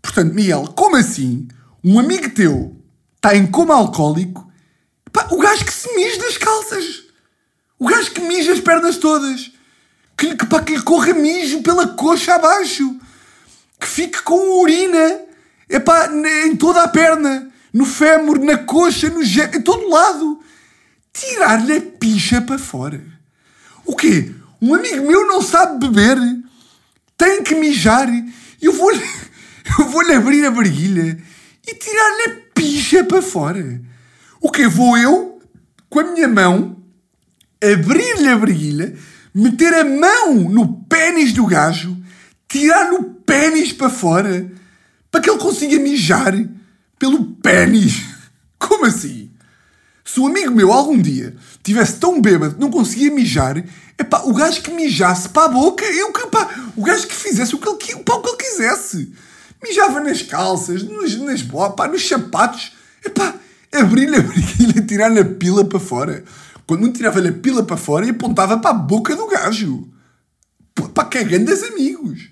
[0.00, 1.48] Portanto, Miguel, como assim?
[1.84, 2.74] um amigo teu
[3.16, 4.50] está em coma alcoólico,
[5.12, 7.02] pá, o gajo que se mija das calças,
[7.78, 9.52] o gajo que mija as pernas todas,
[10.16, 12.98] que, que, que lhe corra mijo pela coxa abaixo,
[13.80, 15.20] que fique com urina
[15.68, 16.10] epá,
[16.46, 20.40] em toda a perna, no fémur, na coxa, no gé, em todo lado.
[21.12, 23.00] Tirar-lhe a picha para fora.
[23.84, 24.32] O quê?
[24.60, 26.18] Um amigo meu não sabe beber,
[27.16, 28.08] tem que mijar,
[28.60, 29.00] eu vou-lhe
[29.78, 31.18] eu vou abrir a barriguilha
[31.66, 33.80] e tirar-lhe a picha para fora.
[34.40, 35.40] O que Vou eu,
[35.88, 36.76] com a minha mão,
[37.62, 38.94] abrir-lhe a briguilha,
[39.34, 41.96] meter a mão no pênis do gajo,
[42.48, 44.50] tirar-lhe o pênis para fora,
[45.10, 46.32] para que ele consiga mijar
[46.98, 48.02] pelo pênis.
[48.58, 49.30] Como assim?
[50.04, 53.62] Se um amigo meu algum dia tivesse tão bêbado que não conseguia mijar,
[53.98, 57.58] epá, o gajo que mijasse para a boca, eu, epá, o gajo que fizesse o
[57.58, 59.12] que ele, o que ele quisesse
[59.64, 62.72] mijava nas calças, nos, nas botas, nos sapatos.
[63.04, 63.34] Epá,
[63.72, 64.20] abrir-lhe a
[64.78, 66.22] e tirar-lhe a pila para fora.
[66.66, 69.88] Quando um tirava-lhe a pila para fora e apontava para a boca do gajo.
[70.94, 72.22] Para cagando das amigos.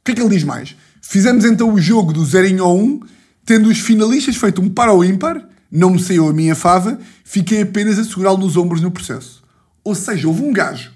[0.00, 0.74] O que é que ele diz mais?
[1.02, 3.00] Fizemos então o jogo do 0 em 1,
[3.44, 7.62] tendo os finalistas feito um par ou ímpar, não me saiu a minha fava, fiquei
[7.62, 9.42] apenas a segurá-lo nos ombros no processo.
[9.84, 10.92] Ou seja, houve um gajo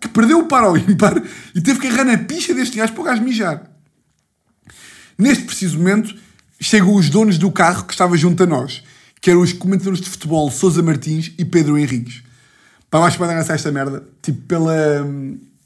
[0.00, 1.22] que perdeu o par ao ímpar
[1.54, 3.70] e teve que agarrar na picha deste gajo para o gajo mijar.
[5.18, 6.14] Neste preciso momento,
[6.58, 8.82] chegam os donos do carro que estava junto a nós,
[9.20, 12.22] que eram os comentadores de futebol Sousa Martins e Pedro Henriques.
[12.90, 14.02] Pá, eu acho que vai dar esta merda.
[14.22, 15.06] Tipo, pela.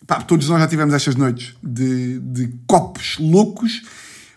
[0.06, 3.82] Pá, todos nós já tivemos estas noites de, de copos loucos.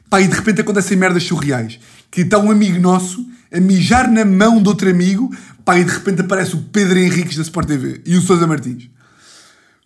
[0.09, 1.79] Pá, e de repente acontecem merdas surreais.
[2.09, 5.35] Que está um amigo nosso a mijar na mão de outro amigo.
[5.65, 8.89] Pá, e de repente aparece o Pedro Henriques da Sport TV e o Sousa Martins.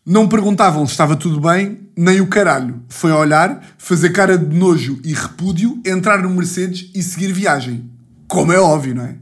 [0.05, 2.83] Não perguntavam se estava tudo bem, nem o caralho.
[2.89, 7.89] Foi olhar, fazer cara de nojo e repúdio, entrar no Mercedes e seguir viagem.
[8.27, 9.15] Como é óbvio, não é?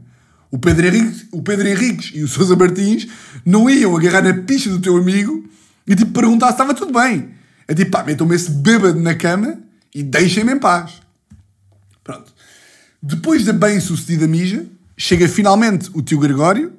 [0.50, 3.06] O Pedro Henriques, o Pedro Henriques e o Sousa Martins
[3.44, 5.48] não iam agarrar na picha do teu amigo
[5.86, 7.30] e tipo perguntar se estava tudo bem.
[7.68, 9.58] É tipo, pá, metam-me esse bêbado na cama
[9.94, 11.00] e deixem-me em paz.
[12.02, 12.32] Pronto.
[13.00, 16.72] Depois da bem-sucedida mija, chega finalmente o tio Gregório,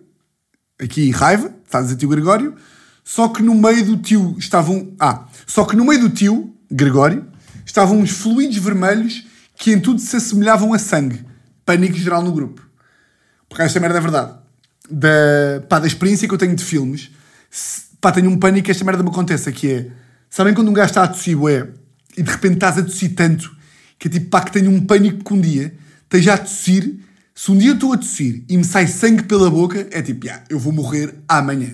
[0.79, 2.55] aqui raiva, está a dizer tio Gregório,
[3.03, 4.93] só que no meio do tio estavam.
[4.99, 7.25] Ah, só que no meio do tio, Gregório,
[7.65, 11.25] estavam uns fluidos vermelhos que em tudo se assemelhavam a sangue.
[11.65, 12.70] Pânico geral no grupo.
[13.51, 14.33] Porque esta merda é verdade.
[14.89, 17.11] Da, pá, da experiência que eu tenho de filmes,
[17.99, 19.87] pá, tenho um pânico que esta merda me aconteça, que é...
[20.29, 21.67] Sabem quando um gajo está a tossir, ué,
[22.15, 23.53] e de repente estás a tossir tanto,
[23.99, 26.95] que é tipo, pá, que tenho um pânico que um dia esteja a tossir,
[27.35, 30.25] se um dia eu estou a tossir e me sai sangue pela boca, é tipo,
[30.25, 31.73] yeah, eu vou morrer amanhã.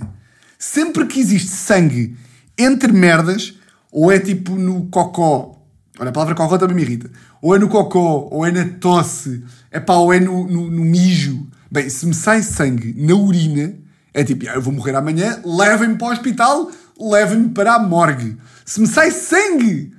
[0.58, 2.18] Sempre que existe sangue
[2.58, 3.54] entre merdas,
[3.92, 5.64] ou é tipo no cocó,
[6.00, 9.44] olha, a palavra cocó também me irrita, ou é no cocó, ou é na tosse,
[9.70, 11.46] é pá, ou é no, no, no mijo.
[11.72, 13.74] Bem, se me sai sangue na urina,
[14.14, 18.38] é tipo, ah, eu vou morrer amanhã, levem-me para o hospital, levem-me para a morgue.
[18.66, 19.94] Se me sai sangue,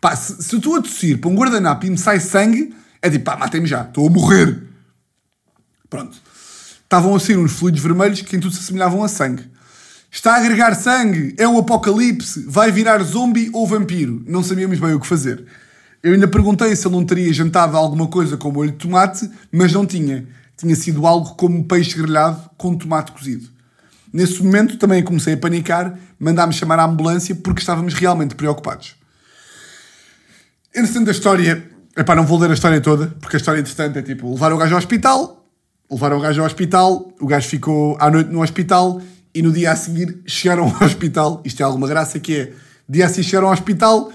[0.00, 3.10] pá, se, se eu estou a tossir para um guardanapo e me sai sangue, é
[3.10, 4.62] tipo, pá, matem-me já, estou a morrer.
[5.88, 6.16] Pronto.
[6.82, 9.50] Estavam a sair uns fluidos vermelhos que em tudo se assemelhavam a sangue.
[10.10, 14.22] Está a agregar sangue, é o apocalipse, vai virar zombie ou vampiro.
[14.28, 15.44] Não sabíamos bem o que fazer.
[16.00, 19.72] Eu ainda perguntei se ele não teria jantado alguma coisa com molho de tomate, mas
[19.72, 20.24] não tinha.
[20.56, 23.48] Tinha sido algo como peixe grelhado com tomate cozido.
[24.12, 28.94] Nesse momento também comecei a panicar, mandámos chamar a ambulância porque estávamos realmente preocupados.
[30.72, 31.70] Entretanto, a história.
[31.96, 34.58] Epá, não vou ler a história toda, porque a história interessante é tipo: levaram o
[34.58, 35.48] gajo ao hospital,
[35.90, 39.00] levaram o gajo ao hospital, o gajo ficou à noite no hospital
[39.34, 41.42] e no dia a seguir chegaram ao hospital.
[41.44, 42.52] Isto é alguma graça que é:
[42.88, 44.12] dia a seguir chegaram ao hospital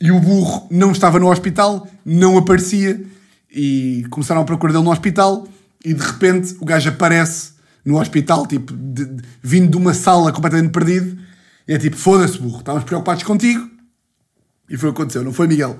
[0.00, 3.04] e o burro não estava no hospital, não aparecia
[3.50, 5.46] e começaram a procurar dele no hospital
[5.84, 7.52] e de repente o gajo aparece
[7.84, 11.18] no hospital, tipo, de, de, vindo de uma sala completamente perdido
[11.66, 13.68] e é tipo: foda-se, burro, estávamos preocupados contigo.
[14.68, 15.78] E foi o que aconteceu, não foi, Miguel?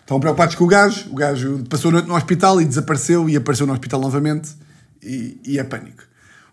[0.00, 3.36] Estavam preocupados com o gajo, o gajo passou a noite no hospital e desapareceu e
[3.36, 4.50] apareceu no hospital novamente
[5.02, 6.02] e, e é pânico.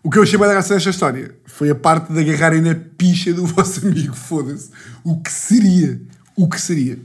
[0.02, 3.34] O que eu achei bem graça desta história foi a parte de agarrarem na picha
[3.34, 4.70] do vosso amigo, foda-se.
[5.04, 6.00] O que seria?
[6.36, 6.98] O que seria?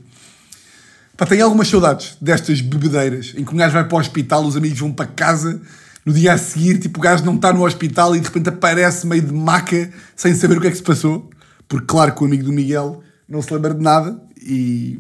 [1.18, 4.58] Pá, tenho algumas saudades destas bebedeiras em que um gajo vai para o hospital, os
[4.58, 5.62] amigos vão para casa,
[6.06, 9.08] no dia a seguir, tipo, o gajo não está no hospital e de repente aparece
[9.08, 11.30] meio de maca sem saber o que é que se passou.
[11.68, 15.00] Porque, claro, que o amigo do Miguel não se lembra de nada e,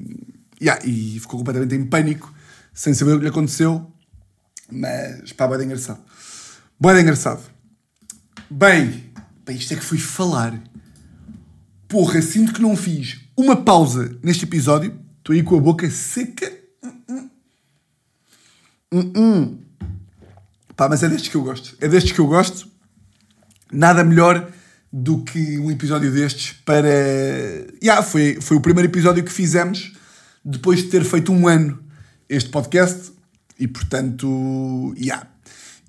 [0.59, 2.33] yeah, e ficou completamente em pânico,
[2.73, 3.85] sem saber o que lhe aconteceu.
[4.71, 5.99] Mas, pá, bem engraçado.
[6.79, 7.43] Bem engraçado.
[8.49, 9.11] Bem,
[9.45, 10.59] bem, isto é que fui falar.
[11.87, 15.04] Porra, sinto que não fiz uma pausa neste episódio.
[15.25, 16.53] Estou aí com a boca seca.
[16.83, 17.29] Hum,
[18.93, 19.11] hum.
[19.17, 19.57] Hum,
[20.75, 21.75] Pá, mas é destes que eu gosto.
[21.81, 22.67] É destes que eu gosto.
[23.71, 24.47] Nada melhor
[24.93, 26.87] do que um episódio destes para.
[27.81, 29.93] Yeah, foi, foi o primeiro episódio que fizemos
[30.43, 31.83] depois de ter feito um ano
[32.29, 33.11] este podcast.
[33.59, 35.25] E portanto, yeah.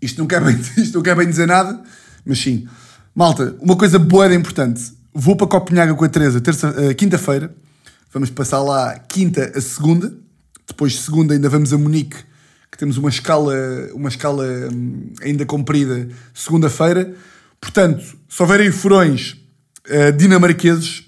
[0.01, 1.85] isto, não quer bem, isto não quer bem dizer nada
[2.25, 2.67] mas sim.
[3.15, 4.95] Malta, uma coisa boa e importante.
[5.13, 7.55] Vou para Copenhaga com a Teresa terça, uh, quinta-feira.
[8.13, 10.13] Vamos passar lá quinta a segunda.
[10.67, 12.17] Depois de segunda ainda vamos a Munique,
[12.71, 13.55] que temos uma escala,
[13.95, 17.15] uma escala um, ainda comprida segunda-feira.
[17.61, 19.37] Portanto, se houverem furões
[19.89, 21.05] uh, dinamarqueses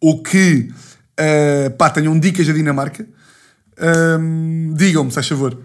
[0.00, 0.72] ou que
[1.18, 3.06] uh, pá, tenham dicas da Dinamarca,
[4.20, 5.58] um, digam-me, se faz favor.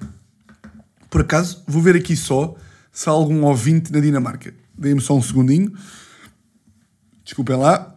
[1.10, 2.56] Por acaso, vou ver aqui só
[2.92, 4.54] se há algum ouvinte na Dinamarca.
[4.78, 5.74] Deem-me só um segundinho.
[7.24, 7.97] Desculpem lá.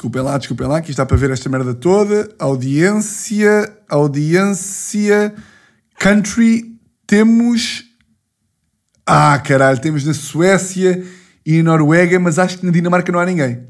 [0.00, 2.30] Desculpem lá, desculpem lá, que está para ver esta merda toda.
[2.38, 5.34] Audiência, audiência,
[5.98, 6.74] country,
[7.06, 7.84] temos...
[9.04, 11.04] Ah, caralho, temos na Suécia
[11.44, 13.60] e na Noruega, mas acho que na Dinamarca não há ninguém.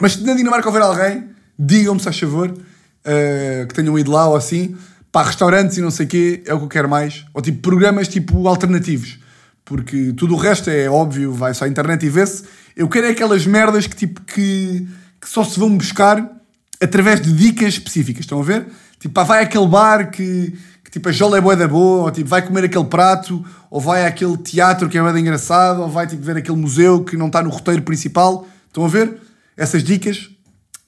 [0.00, 4.26] Mas se na Dinamarca houver alguém, digam-me, se a favor, uh, que tenham ido lá
[4.26, 4.74] ou assim,
[5.12, 7.26] para restaurantes e não sei o quê, é o que eu quero mais.
[7.34, 9.18] Ou tipo, programas tipo alternativos
[9.66, 12.42] porque tudo o resto é óbvio, vai só à internet e vê-se.
[12.74, 14.88] Eu quero é aquelas merdas que tipo que,
[15.20, 16.38] que só se vão buscar
[16.80, 18.24] através de dicas específicas.
[18.24, 18.66] Estão a ver?
[18.98, 22.10] Tipo, pá, vai àquele bar que, que tipo, a jola é boa da boa, ou
[22.10, 26.06] tipo, vai comer aquele prato, ou vai àquele teatro que é bem engraçado, ou vai
[26.06, 28.46] tipo, ver aquele museu que não está no roteiro principal.
[28.66, 29.20] Estão a ver?
[29.56, 30.30] Essas dicas,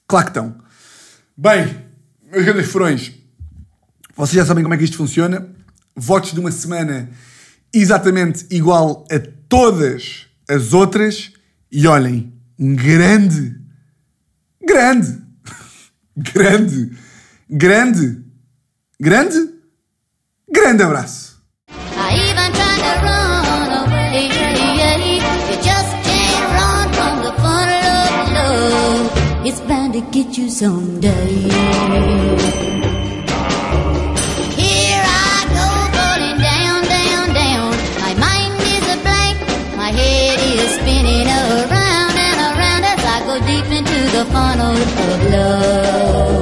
[0.07, 0.55] claro que estão.
[1.37, 1.75] Bem,
[2.31, 3.11] meus grandes furões,
[4.15, 5.47] vocês já sabem como é que isto funciona.
[5.95, 7.09] Votos de uma semana
[7.73, 11.31] exatamente igual a todas as outras.
[11.71, 13.60] E olhem, um grande,
[14.63, 15.21] grande,
[16.15, 16.91] grande,
[17.49, 18.23] grande,
[18.99, 19.53] grande,
[20.49, 21.31] grande abraço.
[29.43, 32.60] It's bound to get you someday.
[44.77, 46.40] Of love.